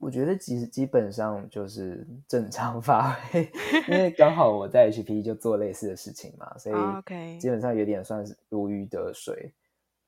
[0.00, 3.50] 我觉得其实基本上就是正常发挥，
[3.88, 9.52] 因为刚好我在 HP 就做类似的事情嘛，所以 OK，基本上有点算是如鱼得水。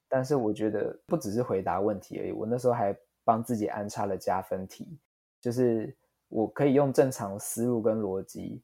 [0.09, 2.97] 但是我觉得不只是回答问题而已，我那时候还。
[3.23, 4.99] 帮自己安插了加分题，
[5.41, 5.95] 就是
[6.29, 8.61] 我可以用正常思路跟逻辑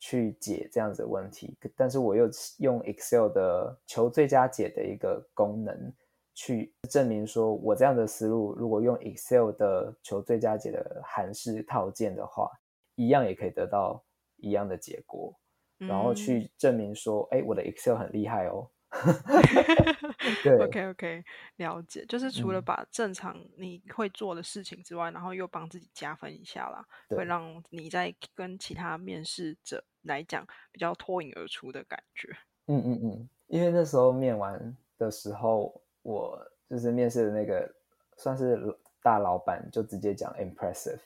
[0.00, 5.92] 去解这样子的问题，但是我又用 Excel 的求最佳解的一个功能
[6.34, 12.50] 去证明说，我这样的思路如果用 Excel 的求最佳解的函式套件的话，
[12.94, 14.02] 一样也可以得到
[14.36, 15.34] 一样的结果，
[15.78, 18.70] 然后去证明说，哎，我的 Excel 很厉害哦。
[20.44, 21.24] 对，OK OK，
[21.56, 22.04] 了解。
[22.04, 32.28] 就是除了把正常你会做的事情之外，然后又帮自己加分一下啦，会让你在跟其他面试者来讲比较脱颖而出的感觉。
[32.66, 36.38] 嗯嗯嗯，因为那时候面完的时候，我
[36.68, 37.72] 就是面试的那个
[38.16, 38.58] 算是
[39.02, 41.00] 大老板，就直接讲 impressive，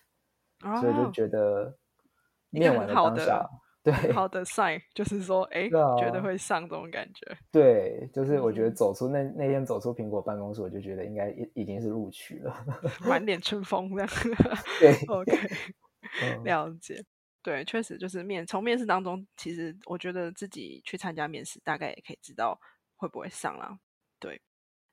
[0.81, 1.77] 所以就觉得
[2.51, 3.49] 面完的当下。
[3.83, 7.39] 对，好的 sign 就是说，哎，觉得会上这种感觉。
[7.53, 12.67] 对，就是我觉得走出那那天走出苹果办公室，我就觉得应该已已经是录取了，
[13.07, 14.09] 满脸春风这样。
[14.81, 15.33] 对， OK，
[16.43, 17.01] 了解。
[17.45, 22.59] 对，确实就是面从面试当中，其实我觉得自己去参加面试，大概也可以知道
[22.97, 23.79] 会不会上啦。
[24.19, 24.43] 对，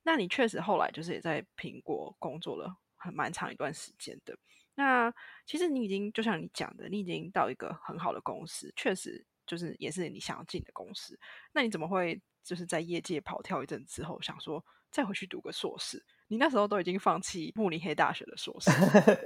[0.03, 4.37] 那你确实后来就是也在苹果工作了很蛮长一段时间的。
[4.75, 5.13] 那
[5.45, 11.17] 其实你已经就像你讲的，你已经到一个很好的公司，确实就是也是你想要进的公司。
[11.51, 16.03] 那你怎么会就是在业界跑跳一阵之后，想说再回去读个硕士？
[16.27, 18.71] 你那时候都已经放弃慕尼黑大学的硕士。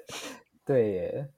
[0.65, 1.29] 对，耶，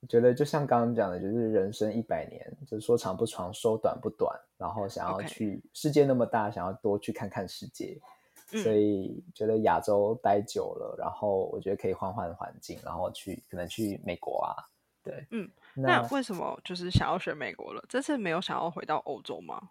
[0.00, 8.00] 我觉得就像刚刚讲的，就是人生一百年，就是说长不长，说短不短，然后想要去世界那么大，想要多去看看世界。
[8.50, 14.56] 所以觉得亚洲待久了，然后我觉得可以换换环境，然后去可能去美国啊，
[15.02, 17.84] 对，嗯，那为什么就是想要选美国了？
[17.90, 19.68] 这次没有想要回到欧洲吗？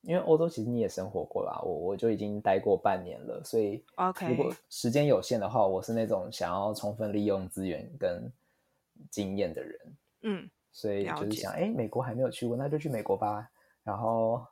[0.00, 8.32] 因为欧洲其实你也生活过啦，我我就已经待过半年了，所以 OK，如果时间有限的话，我是那种想要充分利用资源跟
[9.10, 13.46] 经验的人，嗯，所以就是想，哎，美国还没有去过，那就去美国吧，
[13.84, 14.42] 然后。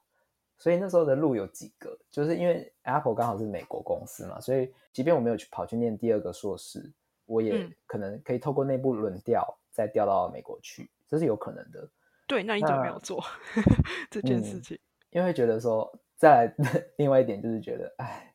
[0.59, 6.93] 所以那时候的路有几个，就是因为 Apple 刚好是美国公司嘛，所以即便我没有去跑去念第二个硕士，
[7.27, 11.89] 我也可能可以透过内部轮调再调到美国去，这是有可能的。
[12.27, 13.23] 对，那你怎么没有做
[14.11, 14.79] 这件事情？
[15.11, 16.55] 因为觉得说，再来
[16.99, 18.35] 另外一点就是觉得，哎，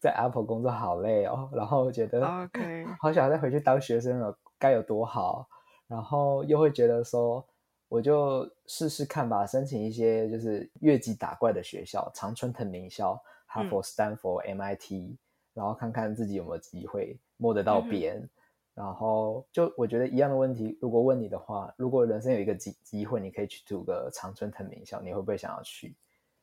[0.00, 5.48] 在 Apple 工作好累哦，然后觉得 OK，好想再回去当学生了，该有多好，
[5.86, 7.46] 然后又会觉得说。
[7.88, 15.16] 我就试试看吧，申请一些就是越级打怪的学校，常春藤名校、哈佛、斯坦福、MIT，
[15.54, 18.28] 然后看看自己有没有机会摸得到边。
[18.74, 25.96] 然后就我觉得一样的问题，如果问你的话，如果人生有一个机机会，你可以去读个常春藤名校，你会不会想要去？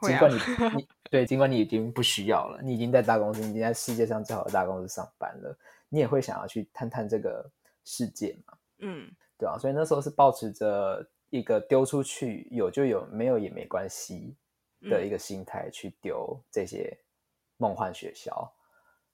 [0.02, 0.38] 尽管你
[0.76, 5.58] 你对，尽管你已经不需要了，你已经在大公司，你已经在世界上最好的大公司上班了，
[5.88, 7.50] 你也会想要去探探这个
[7.86, 8.58] 世界嘛？
[8.80, 9.10] 嗯。
[9.40, 14.36] 对啊，所以那时候是保持着一个丢出去有就有，没有也没关系
[14.82, 16.96] 的一个心态去丢这些
[17.56, 18.54] 梦幻学校。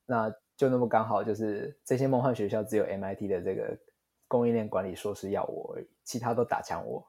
[0.07, 3.77] 那就那么刚好，就是这些梦幻学校只有 MIT 的这个
[4.27, 7.05] 供应链管理硕士要我而已，其他都打枪我。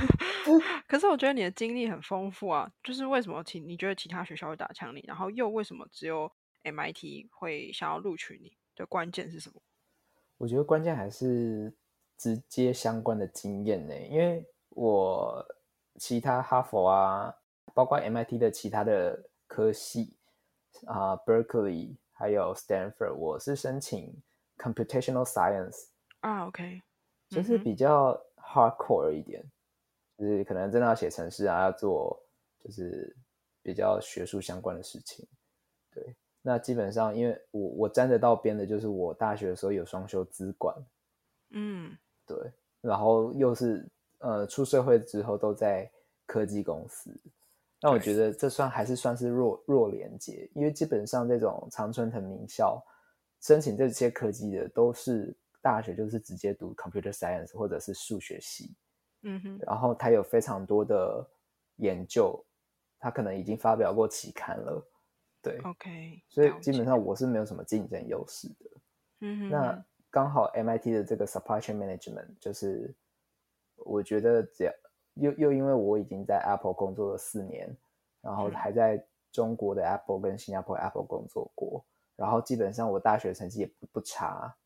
[0.86, 6.30] 可是我觉得你的经历很丰富啊，就是为什么其你觉得其他学校会打枪你，然后又为什么只有
[6.64, 9.62] MIT 会想要录取你的关键是什么？
[10.36, 11.72] 我觉得关键还是。
[12.16, 13.94] 直接相关的经验呢？
[14.08, 15.46] 因为我
[15.98, 17.34] 其他哈佛啊，
[17.74, 20.16] 包括 MIT 的其他的科系
[20.86, 24.14] 啊，Berkeley 还有 Stanford，我是申请
[24.58, 25.88] Computational Science
[26.20, 26.82] 啊，OK，
[27.28, 29.44] 就是比较 hardcore 一点，
[30.18, 32.22] 就是可能真的要写程式啊，要做
[32.64, 33.14] 就是
[33.62, 35.26] 比较学术相关的事情。
[35.92, 40.74] 对，那基本上因为我我沾得到边的，就是我大学的时候有双修资管，
[41.50, 41.96] 嗯。
[42.26, 42.36] 对，
[42.80, 45.88] 然后又是呃，出社会之后都在
[46.26, 47.14] 科技公司，
[47.80, 52.82] 那我觉得这算还是算是弱弱连接，因为基本上这种常春藤名校
[53.40, 58.74] 申请这些科技的都是大学就是直接读 computer science 或者是数学系，
[59.22, 61.24] 嗯哼，然后他有非常多的
[61.76, 62.44] 研究，
[62.98, 64.84] 他可能已经发表过期刊了，
[65.40, 68.70] 对，OK，所以基本上我是没有什么竞争优势的，
[69.20, 69.84] 嗯哼，那。
[70.16, 72.90] 刚好 MIT 的这个 supply chain management 就是，
[73.76, 74.72] 我觉得只要
[75.16, 77.68] 又又因为我已经在 Apple 工作了四年，
[78.22, 81.84] 然后还在中国的 Apple 跟新加坡 Apple 工作过，
[82.16, 84.56] 然后基本上我大学成绩也不不差，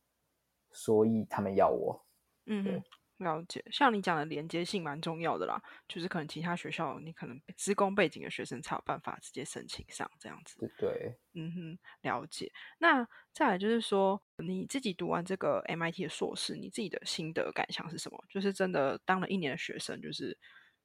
[0.71, 2.01] 所以他们要我。
[2.47, 2.81] 嗯，
[3.21, 10.59] 了解，像你讲的连接性蛮重要的啦，就是可能其他学校你可能职工背景的学生才有办法直接申请上这样子。
[10.59, 12.51] 对对，嗯哼，了解。
[12.79, 18.25] 那再来就是说，你自己读完这个 MIT 的硕士，你自己的心得感想是什么？
[18.29, 20.37] 就是真的当了一年的学生，就是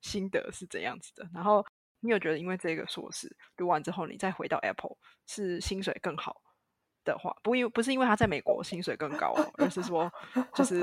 [0.01, 1.29] 心得是怎样子的？
[1.33, 1.65] 然后
[2.01, 6.41] 你有觉得因为这个硕士读完之后，你再回到 Apple 是薪水更好？
[7.05, 10.11] 的话，不因不是因为他在美国薪水更高，而是说
[10.53, 10.81] 就是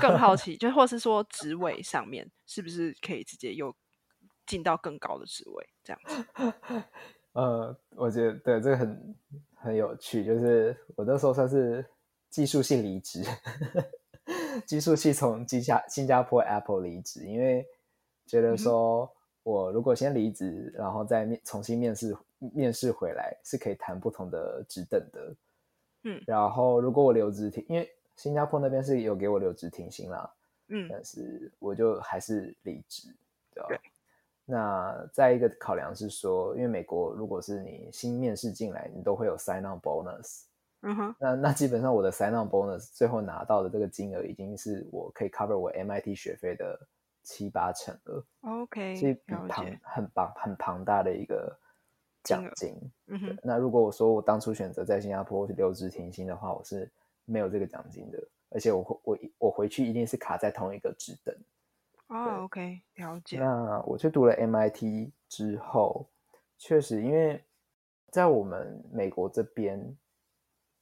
[0.00, 3.74] 更好奇，就或是说职位上面是不是可以直接又
[4.46, 6.24] 进到更高的职位这样子？
[7.32, 9.16] 呃，我觉得对这个很
[9.56, 11.84] 很有趣，就是我那时候算是
[12.30, 13.24] 技术性离职，
[14.64, 17.66] 技术系从新加新加坡 Apple 离职，因为
[18.24, 19.12] 觉得说
[19.42, 25.34] 我如果先离职，然后再面重新面试面试回来，是可以谈不同的职等的。
[26.04, 30.30] 嗯，然后如果我留职停，因为新加坡那边是有给我留职停薪啦，
[30.68, 33.08] 嗯，但是我就还是离职，
[33.54, 33.68] 对吧？
[33.68, 33.80] 对。
[34.44, 40.42] 那再一个考量是说，因为美国如果是你新面试进来，你都会有 sign on bonus，
[40.82, 46.78] 嗯哼，那那基本上我的 sign on bonus 最后拿到的这个金额已经是我可以 cover 我 MIT 学费的
[47.22, 51.56] 七八成了，OK，所以比庞很庞很庞大的一个。
[52.24, 52.74] 奖金，
[53.06, 53.38] 嗯哼。
[53.42, 56.90] 那如果我说我当初选择在新加坡留职停薪的话，我是
[57.26, 58.18] 没有这个奖金的，
[58.48, 61.36] 而且我我我回去一定是卡在同一个职等。
[62.08, 63.38] 哦，OK，了解。
[63.38, 66.06] 那我去读了 MIT 之后，
[66.58, 67.44] 确实因为
[68.10, 69.96] 在我们美国这边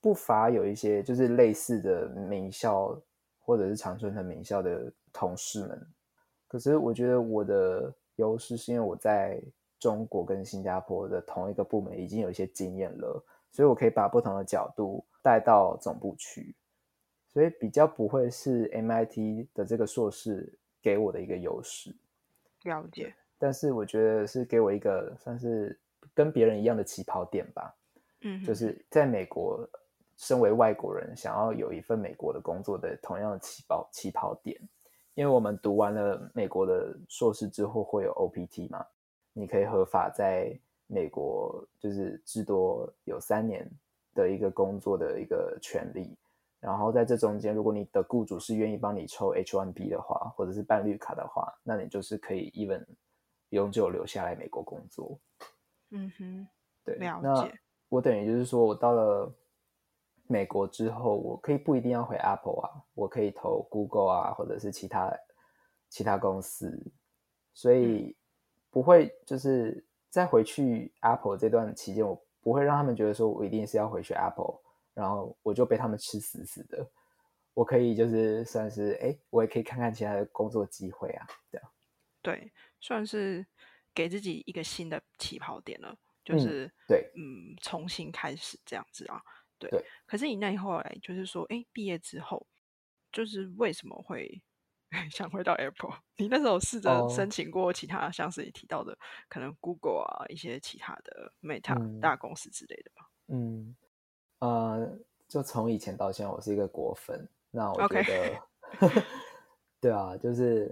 [0.00, 2.96] 不乏有一些就是类似的名校
[3.40, 5.86] 或者是常春藤名校的同事们，
[6.46, 9.42] 可是我觉得我的优势是因为我在。
[9.82, 13.20] 中国跟新加坡的同一个部门已经有一些经验了，
[13.50, 16.54] 所以我可以把不同的角度带到总部去，
[17.26, 21.92] 所以比较不会是 MIT 的这个硕士给我的一个优势。
[22.62, 25.76] 了解，但是我觉得是给我一个算是
[26.14, 27.74] 跟别人一样的起跑点吧。
[28.20, 29.68] 嗯，就是在美国，
[30.16, 34.56] 身为外国人想要有一份美国的工作的同样的起跑起跑点，
[35.14, 38.86] 因为我们读完了美国的硕士之后会有 OPT 嘛。
[39.32, 43.66] 你可以合法在美国，就是至多有三年
[44.14, 46.14] 的一个工作的一个权利。
[46.60, 52.84] 然后在这中间，如果你的雇主是愿意帮你抽 H1B 的话，或者是办绿卡的话，那你就是可以 even
[53.48, 55.18] 永久留下来美国工作。
[55.90, 56.46] 嗯哼，
[56.84, 57.58] 对，了解。
[57.88, 59.34] 我等于就是说我到了
[60.26, 65.12] 美国之后，我可以不一定要回 Apple 啊，我可以投 Google 啊，或者是其他
[65.88, 66.92] 其他公司，
[67.54, 68.14] 所以。
[68.72, 74.58] 不会，就是在回去 Apple 这段期间，我不会让他们觉得说我一定是要回去 Apple，
[74.94, 76.90] 然后我就被他们吃死死的。
[77.52, 81.70] 我可以就是算是哎，我也可以看看其他的工作机会啊，这样。
[82.22, 82.50] 对，
[82.80, 83.46] 算是
[83.92, 85.94] 给自己一个新的起跑点了，
[86.24, 89.20] 就是对，嗯，重新开始这样子啊。
[89.58, 89.68] 对。
[89.68, 89.84] 对。
[90.06, 92.46] 可是你那后来就是说，哎，毕业之后，
[93.12, 94.42] 就是为什么会？
[95.10, 98.96] 想回到 Apple，你那时候试着申请过其他，像是你提到的，
[99.28, 103.08] 可能 Google 啊，一些其他的 Meta 大公司之类的吧？
[103.28, 103.74] 嗯，
[104.40, 107.26] 呃，就从以前到现在，我是一个果粉。
[107.50, 108.42] 那我觉得，
[109.80, 110.70] 对啊，就是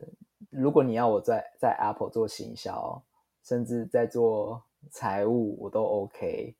[0.50, 3.02] 如果你要我在在 Apple 做行销，
[3.42, 6.54] 甚至在做财务，我都 OK。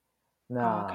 [0.47, 0.87] 那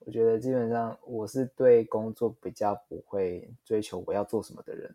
[0.00, 4.94] 我觉得基本上我是对工作比较不会追求我要做什么的人。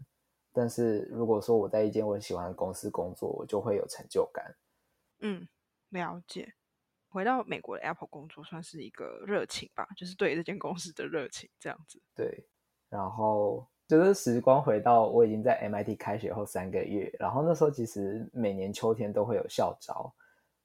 [0.59, 4.53] 但是如果说我在一间我喜欢的公司工作，我就会有成就感。
[5.21, 5.47] 嗯，
[5.87, 6.53] 了解。
[7.07, 12.01] 回到美国的 Apple 工作，算是一个热情吧，就是对这间公司的热情这样子。
[12.13, 12.45] 对，
[12.89, 20.13] 然后就是时光回到我已经在 MIT 开学后三个月，然后那时候其实每年秋天都会有校招，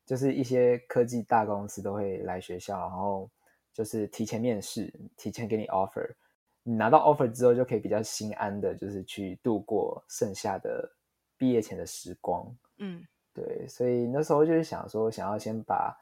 [0.04, 3.30] 就是一些科技大公司都会来学校，然后
[3.72, 6.12] 就是提前面试，提前给你 offer。
[6.66, 10.90] 你拿到 offer 之后，就可以比较心安的，就是去度过剩下的
[11.36, 12.44] 毕业前的时光。
[12.78, 15.94] 嗯，对，所以那时候就是想说，想要先把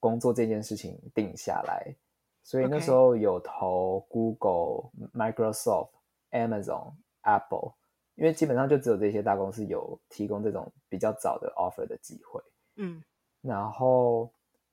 [0.00, 1.94] 工作这件事情定下来，
[2.42, 5.90] 所以那时候有投 Google、Microsoft、
[6.32, 7.72] Amazon、Apple，
[8.16, 12.42] 因为基本上就只有这些大公司有提供这种比较早的 offer 的机会。
[12.74, 13.00] 嗯，
[13.40, 14.28] 然后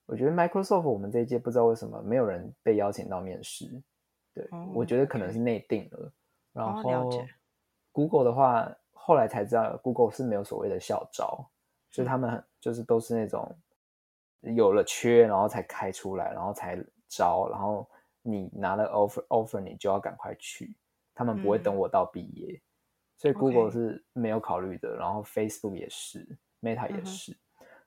[0.07, 3.69] 我觉得 Microsoft 我们这一届不知道为什么没有人被邀请到面试。
[4.35, 6.11] 对，我觉得可能是内定了。
[6.51, 7.09] 然后
[7.91, 11.49] ，Google 的话，后来才知道，Google 是没有所谓的校招，
[11.89, 13.57] 所以他们就是都是那种
[14.41, 16.77] 有了缺，然后才开出来，然后才
[17.07, 17.89] 招，然后
[18.21, 20.75] 你拿了 offer offer，你就要赶快去，
[21.13, 22.61] 他们不会等我到毕业。
[23.17, 26.27] 所以 Google 是没有考虑的，然后 Facebook 也是
[26.61, 27.37] ，Meta 也是，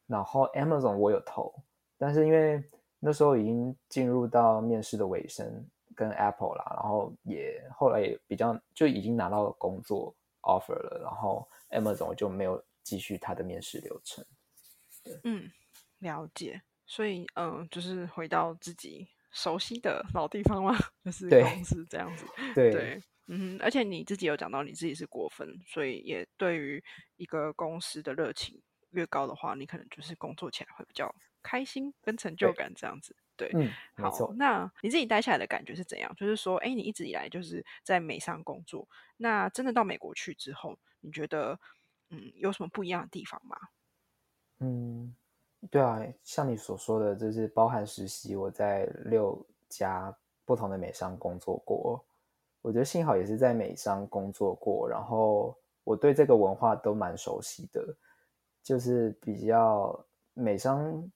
[0.07, 1.55] 然后 Amazon 我有投，
[1.99, 2.65] 但是因为
[2.99, 5.67] 那时候已经进入到面试的尾声，
[5.99, 14.25] 跟 Apple 啦，然后也后来也比较就已经拿到工作 offer 了，然后 Amazon 就没有继续他的面试流程。
[15.25, 15.51] 嗯，
[15.99, 16.63] 了解。
[16.87, 20.73] 所以，嗯，就是回到自己熟悉的老地方嘛，
[21.05, 22.25] 就是公司这样子。
[22.55, 26.83] 对对，嗯，而且你自己有讲到你自己是国分，所以也对于
[27.17, 33.17] 一个公司的热情越高的话，你可能就是工作起来会比较开心跟成就感这样子。
[33.39, 34.33] 对，嗯，没好，。
[34.37, 36.15] 那你自己待下来的感觉是怎样？
[36.17, 38.87] 就是说，哎，你一直以来就是在美商工作，
[39.17, 41.59] 那真的到美国去之后，你觉得，
[42.11, 43.57] 嗯，有什么不一样的地方吗？
[44.59, 45.15] 嗯，
[45.71, 50.15] 对啊，像你所说的，就是包含实习，我在六家
[50.45, 52.05] 不同的美商工作过。
[52.61, 57.97] 我觉得幸好也是在美商工作过，然后我对这个文化都蛮熟悉的，
[58.65, 61.09] 就是比较美商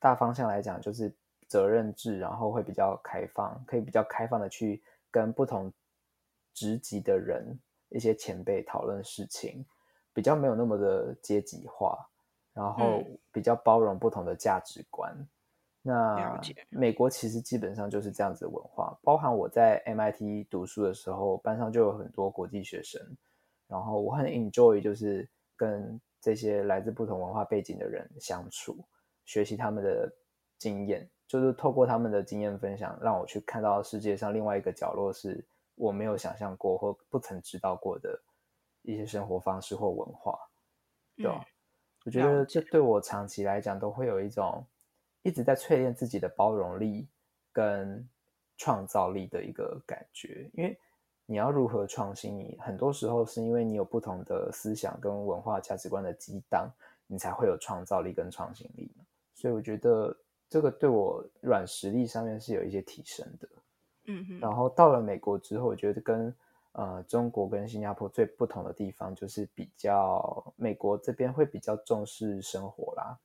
[0.00, 1.14] 大方向来讲，就是
[1.48, 5.72] 责任制，然后会比较开放，可以比较开放的去跟不同
[6.54, 9.64] 职级的人、一些前辈讨论事情，
[10.12, 12.08] 比较没有那么的阶级化。
[12.54, 15.14] 然后嗯比较包容不同的价值观。
[15.80, 16.40] 那
[16.70, 23.00] 美国其实基本上就是这样子的文化，包含我在 MIT 读书的时候，班上就有很多国际学生，
[23.68, 28.76] 然后我很 enjoy 就是跟这些来自不同文化背景的人相处，
[29.24, 30.12] 学习他们的
[30.58, 35.44] 经验，就是透过他们的经验分享，让我去看到世界上另外一个角落是
[35.76, 38.18] 我没有想象过或不曾知道过的
[38.82, 40.36] 一些生活方式或文化，
[41.16, 41.44] 对吧、嗯？
[42.06, 44.64] 我觉得这对我长期来讲都会有一种
[45.22, 47.06] 一直在淬炼自己的包容力
[47.52, 48.08] 跟
[48.56, 50.78] 创造力的一个感觉，因为
[51.26, 56.70] 你要如何创新，你很多时候是因为你有不同的思想跟文化价值观的激荡，
[57.06, 58.90] 你才会有创造力跟创新力。
[59.34, 60.16] 所以我觉得
[60.48, 63.48] 这个对我软实力上面是有一些提升的。
[64.06, 66.34] 嗯哼，然后到了美国之后，我觉得跟
[66.72, 73.18] 呃中国跟新加坡最不同的地方就是比较美国这边会比较重视生活啦，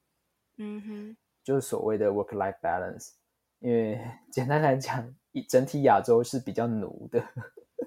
[0.57, 3.11] 嗯哼，就是所谓的 work-life balance。
[3.59, 3.97] 因为
[4.29, 7.23] 简单来讲，一整体亚洲是比较奴的。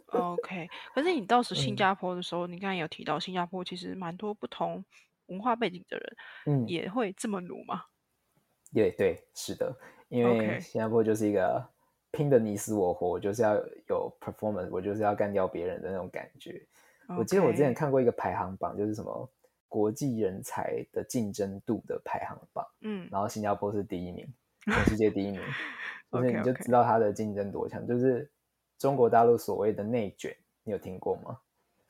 [0.06, 0.66] OK。
[0.94, 4.82] 可是你到时新嗯加坡的时候，你刚才有提到新加坡其实蛮多不同
[5.26, 6.16] 文化背景的人，
[6.46, 7.84] 嗯，也会这么努吗？
[8.70, 9.74] 也对，是的，
[10.08, 11.64] 因为新加坡就是一个
[12.10, 13.54] 拼的你死我活，我就是要
[13.88, 16.60] 有 performance，我就是要干掉别人的那种感觉。
[17.18, 19.30] 我记得我之前看过一个排行榜，就是什么
[19.68, 24.26] 国际人才的竞争度的排行榜，嗯然后新加坡是第一名，
[24.64, 25.40] 全世界第一名，
[26.10, 27.86] 就是你就知道它的竞争多强。
[27.86, 28.28] 就是
[28.78, 31.38] 中国大陆所谓的内卷，你有听过吗？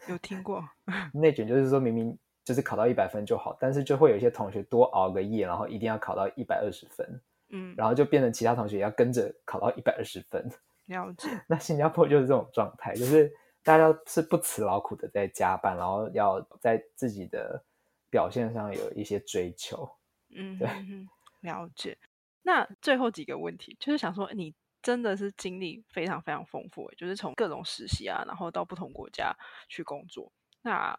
[0.09, 0.63] 有听过，
[1.15, 10.49] 内卷就是说明明就是考到一百分就好，但是就会有一些同学多熬个夜，然后一定要考到一百二十分，嗯，然后就变成其他同学也要跟着考到一百二十分。
[10.85, 13.33] 了解， 那新加坡就是这种状态，就是
[13.65, 17.65] 大家是不辞劳苦的在加班，然后要在自己的
[18.09, 19.91] 表现上有一些追求。
[20.31, 21.09] 嗯哼哼，
[21.41, 21.99] 了解。
[22.43, 29.35] 那最后几个问题，就是想说，你真的是经历非常非常丰富欸，就是从各种实习啊，然后到不同国家
[29.69, 30.31] 去工作。
[30.63, 30.97] 那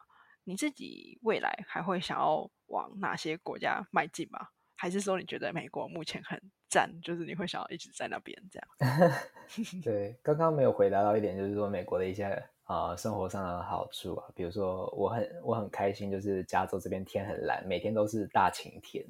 [0.48, 4.48] 你自己未来还会想要往哪些国家迈进吗？
[4.78, 9.12] 还是说你觉得美国目前很赞，就是你会想要一直在那边这样？
[9.84, 19.06] 对，刚刚没有回答到一点，就是说美国的一些啊、生活上的好处啊，比如说我很我很开心，就是加州这边天很蓝，每天都是大晴天，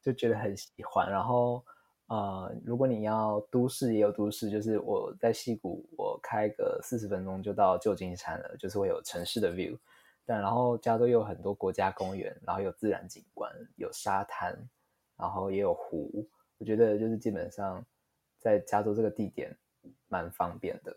[0.00, 1.10] 就觉得很喜欢。
[1.10, 1.64] 然后
[2.06, 9.76] 呃，如果你要都市也有都市，就是我在溪谷，我开个四十分钟就到旧金山了，就是会有城市的 view。
[10.30, 14.56] 但然后加州又有很多国家公园，然后有自然景观，有沙滩，
[15.16, 16.24] 然后也有湖。
[16.56, 17.84] 我觉得就是基本上
[18.38, 19.52] 在加州这个地点
[20.06, 20.96] 蛮方便的。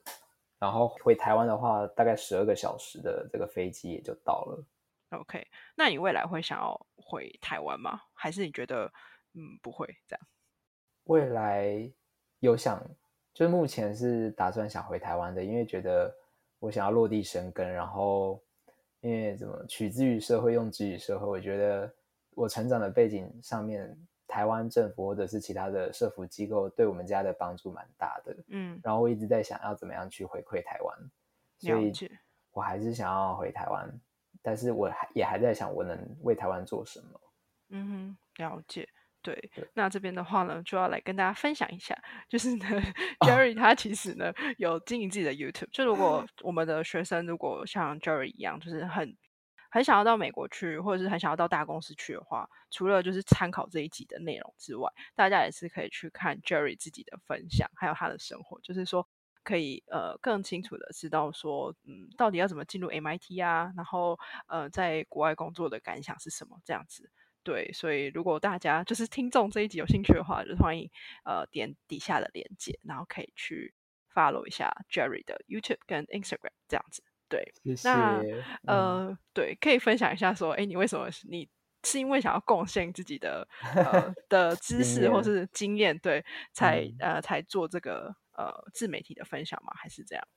[0.59, 4.63] 然后回台湾的话，大概十二个小时的这个飞机也就到了。
[5.17, 8.03] OK，那你未来会想要回台湾吗？
[8.13, 8.85] 还是你觉得
[9.33, 10.27] 嗯不会这样？
[11.05, 11.91] 未来
[12.37, 12.79] 有想，
[13.33, 16.15] 就是目前是打算想回台湾的，因为觉得
[16.59, 18.39] 我想要落地生根，然后
[19.03, 21.93] 因为怎么取之于社会，用之于社会，我觉得
[22.31, 23.95] 我成长的背景上面，
[24.27, 28.35] 台湾政府或者是其他的社服机构对我们家的帮助蛮大的。
[28.47, 30.97] 嗯，然后我一直在想要怎么样去回馈台湾，
[31.59, 31.93] 所以。
[32.55, 33.91] 我还是想要回台湾，
[34.43, 37.21] 但是我还也还在想我能为台湾做什么。
[37.69, 38.87] 嗯哼，了解。
[39.23, 41.97] 对对，那这边的话呢，就要来跟大家分享一下，
[42.29, 42.65] 就是呢，
[43.25, 45.69] Jerry 他其实呢有经营自己的 YouTube。
[45.71, 49.15] 就如果 我们的学生如果像 Jerry 一样，就是很
[49.71, 59.07] 很想要到美国去，或者是很想要到大公司去的话，除了就是参考这一集的内容之外，大家也是可以去看 Jerry 自己的分享，还有他的生活，就是说
[59.43, 67.09] 可以呃更清楚的知道说，嗯，到底要怎么进入 MIT 啊，然后呃在国外工作的感想是什么这样子。
[67.43, 70.89] 对，所以如果大家就是听众这一集有兴趣的话，就欢迎
[71.25, 73.73] 呃点底下的链接，然后可以去
[74.13, 77.03] follow 一下 Jerry 的 YouTube 跟 Instagram 这样子。
[77.27, 77.89] 对，谢谢。
[77.89, 81.49] 那嗯呃，对，可以分享一下说，哎，你为什么你
[81.83, 86.23] 是因为想要贡献自己的呃 的知识或是经验，对，
[86.53, 89.73] 才嗯呃才做这个呃自媒体的分享吗？
[89.75, 90.27] 还是这样？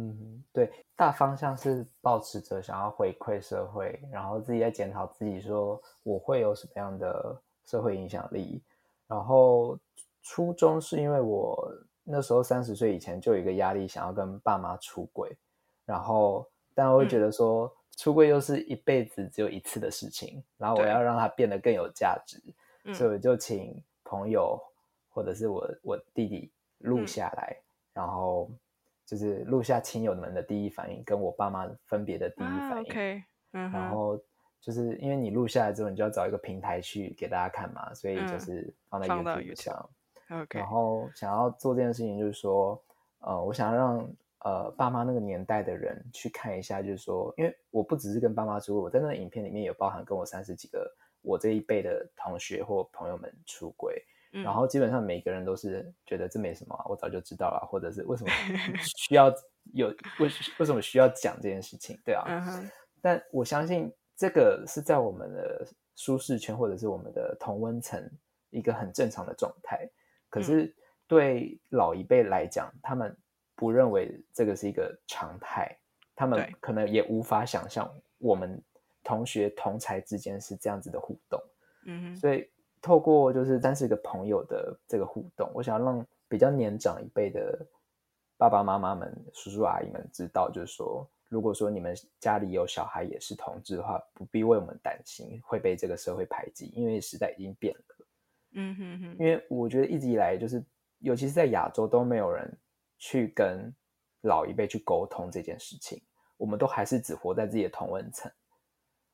[0.00, 7.36] 嗯，对，大方向是保持着想要回馈社会，然后自己在检讨自己，说我会有什么样的
[7.66, 8.62] 社会影响力。
[9.08, 9.76] 然后
[10.22, 11.72] 初衷是因为我
[12.04, 15.36] 那时候三十岁以前就有一个压力，想要跟爸妈出轨，
[15.84, 17.32] 然后但我会觉嗯得。
[17.32, 22.40] 说、出柜又是一辈子只有一次的事情，然后我要让它变得更有价值，
[22.94, 24.56] 所以嗯我就请朋友
[25.10, 27.06] 或者是我我弟弟录嗯。
[27.08, 27.56] 下来，
[27.92, 28.48] 然后
[29.08, 32.90] 就是录下亲友们的第一反应，跟我爸妈分别的第一啊反应。
[32.90, 33.22] ，OK，
[33.54, 34.20] 嗯，然后
[34.60, 39.90] 就是因为你录下来之后，你就要找一个平台去给大家看嘛，所以就嗯是放在 YouTube YouTube 上。
[40.30, 42.78] OK，然后想要做这件事情，就是说，
[43.20, 50.86] 呃，我想要让呃爸妈那个年代的人去看一下，就是说，因为我不只是跟爸妈出轨，我在那个影片里面有包含跟我三十几个
[51.22, 54.42] 我这一辈的同学或朋友们出轨，嗯。
[54.42, 58.30] 然后基本上每个人都是觉得这没什么啊、我早就知道了，或者是为什么
[58.84, 59.32] 需要
[59.74, 62.24] 有为为什么需要讲这件事情，对啊，
[63.00, 68.02] 但我相信这个是在我们的舒适圈或者是我们的同温层
[68.50, 69.88] 一个很正常的状态。
[70.30, 70.74] 可是
[71.06, 73.16] 对老一辈来讲，他们
[73.54, 75.76] 不认为这个是一个常态，
[76.14, 78.62] 他们可能也无法想象我们
[79.02, 81.40] 同学同才之间是这样子的互动。
[82.14, 82.48] 所以
[82.80, 87.66] 透过就是三十个朋友的这个互动，我想要让比较年长一辈的
[88.36, 98.06] 爸爸妈妈们、叔叔阿姨们知道，就是说，如果说你们家里有小孩也是同志的话，不必为我们担心会被这个社会排挤，因为时代已经变了。
[98.52, 100.64] 嗯哼哼，因为我觉得一直以来就是，
[101.00, 102.50] 尤其是在亚洲都没有人
[102.96, 103.72] 去跟
[104.22, 106.00] 老一辈去沟通这件事情，
[106.36, 108.30] 我们都还是只活在自己的同温层。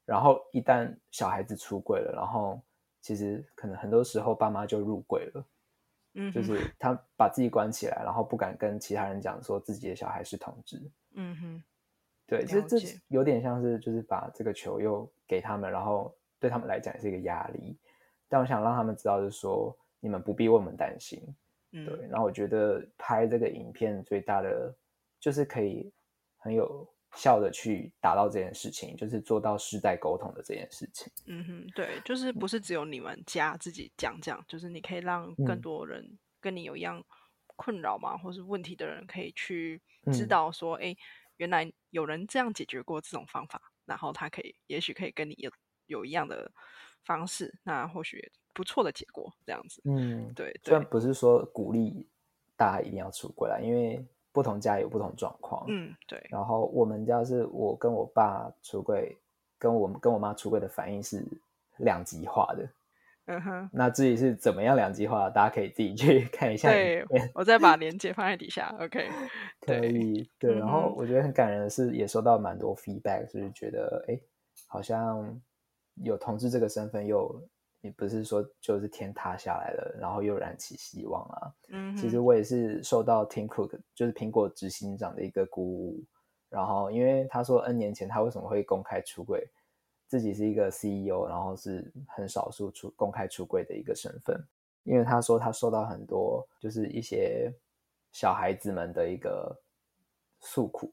[0.04, 2.60] 然后一旦小孩子出柜了，然后
[3.04, 5.46] 其实可能很多时候爸妈就入柜了，
[6.14, 10.80] 嗯，就是他把自己关起来，然后不敢跟其他人讲说自己的小孩是同志。
[11.12, 11.62] 嗯哼，
[12.26, 12.78] 对，这这
[13.08, 17.78] 有点像是就是把这个球又给他们，然后对他们来讲也是一个压力。
[18.26, 21.22] 但我想让他们知道，就是说你们不必为我们担心。
[21.72, 24.74] 嗯，对，然后我觉得拍这个影片最大的
[25.20, 25.92] 就是可以
[26.38, 31.12] 很有效的去达到这件事情，就是做到世代沟通的这件事情。
[31.26, 37.04] 嗯哼，对，就是不是只有你们家自己讲讲，就是你可以让更嗯多人跟你有一样
[37.56, 39.80] 困扰嘛，或是问题的人可以去
[40.12, 40.96] 知嗯道说，哎、
[41.36, 45.50] 原来有人这样解决过这种方法，然后他可以，也许可以跟你有
[45.86, 46.50] 有一样的
[47.04, 49.80] 方式，那或许不错的结果，这样子。
[49.84, 52.08] 嗯，对虽然，不是说鼓励
[52.56, 54.04] 大家一定要出柜来，因为
[54.34, 55.64] 不同家有不同状况。
[55.68, 59.16] 嗯，对，然后我们家是我跟我爸出柜，
[59.58, 61.24] 跟我跟我妈出柜的反应是
[61.78, 62.68] 两极化的。
[63.26, 67.30] 嗯哼，那至于是怎么样两极化，大家可以自己去 看一下影对。
[67.32, 69.08] 我再把链接放在底下，OK，
[69.64, 74.04] 可对以，对，然后我觉得很感人的是，也收到蛮多 feedback，就是觉得
[74.66, 75.40] 好像
[76.02, 77.40] 有同志这个身份又
[77.84, 81.52] 也不是说就是天塌下来了，然后又燃起希望啊。
[81.68, 86.02] 嗯，其实我也是受到 Tim Cook，就是苹果执行长的一个鼓舞。
[86.48, 89.46] 然后，因为他说 N 年前他为什么会公开出柜，
[90.06, 94.42] 自己是一个 CEO，然后是很少数出公开出柜的一个身份。
[94.84, 97.52] 因为他说他受到很多就是一些
[98.12, 99.54] 小孩子们的一个
[100.40, 100.90] 诉苦，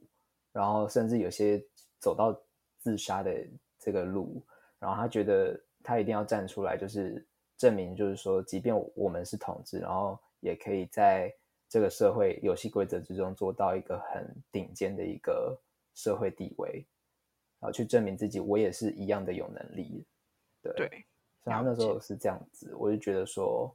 [0.52, 1.64] 然后甚至有些
[2.00, 2.38] 走到
[2.80, 3.32] 自杀的
[3.80, 4.44] 这个路，
[4.78, 7.26] 然后他觉得他一定要站出来，就是
[7.58, 11.34] 证明，就是说，即便我们是同志，然后也可以在
[11.70, 15.58] 这个社会游戏规则之中做到一个很顶尖的一个
[15.94, 16.86] 社会地位，
[17.60, 20.06] 然后去证明自己，我也是一样的有能力。
[20.62, 20.88] 对，对，
[21.44, 23.74] 所以他那时候是这样子，我就觉得说，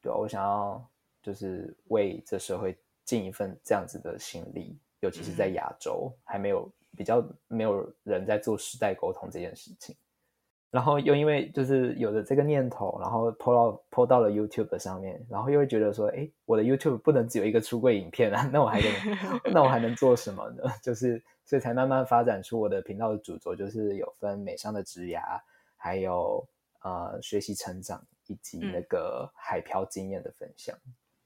[0.00, 0.90] 对啊我想要
[1.22, 9.96] 就是为这社会尽一份这样子的心力，尤其是在嗯亚洲，还没有比较没有人在做时代沟通这件事情。
[10.70, 18.90] 然后又因为就是有了这个念头，然后 po 到 po 到了 YouTube 上面，然后又会觉得说，哎，我的 YouTube 不能只有一个出柜影片啊， 那我还能
[19.52, 20.64] 那我还能做什么呢？
[20.84, 25.40] 就是所以才慢慢发展出我的频道的主轴，就是有分美商的职涯，
[25.74, 26.46] 还有
[26.82, 30.76] 呃学习成长以及那个海漂经验的分享。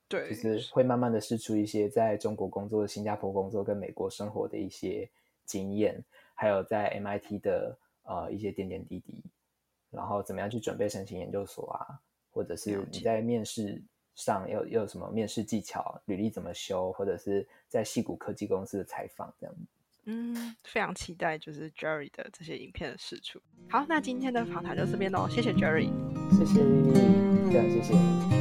[0.09, 5.11] 对，就是会慢慢的试出一些在中国工作、新加坡工作跟美国生活的一些
[5.45, 6.01] 经验，
[6.32, 7.76] 还有在 MIT 的。
[8.05, 9.22] 呃，一些点点滴滴，
[9.90, 12.00] 然后怎么样去准备申请研究所啊？
[12.30, 13.82] 或者是你在面试
[14.14, 16.00] 上有有什么面试技巧？
[16.07, 16.92] 履历怎么修？
[16.92, 19.55] 或者是在戏谷科技公司的采访这样
[20.05, 23.40] 嗯，非常期待就是 Jerry 的这些影片的试出。
[23.68, 25.90] 好，那今天的访谈就这边喽，谢谢 Jerry，
[26.36, 26.61] 谢谢，
[27.48, 28.32] 非常谢谢。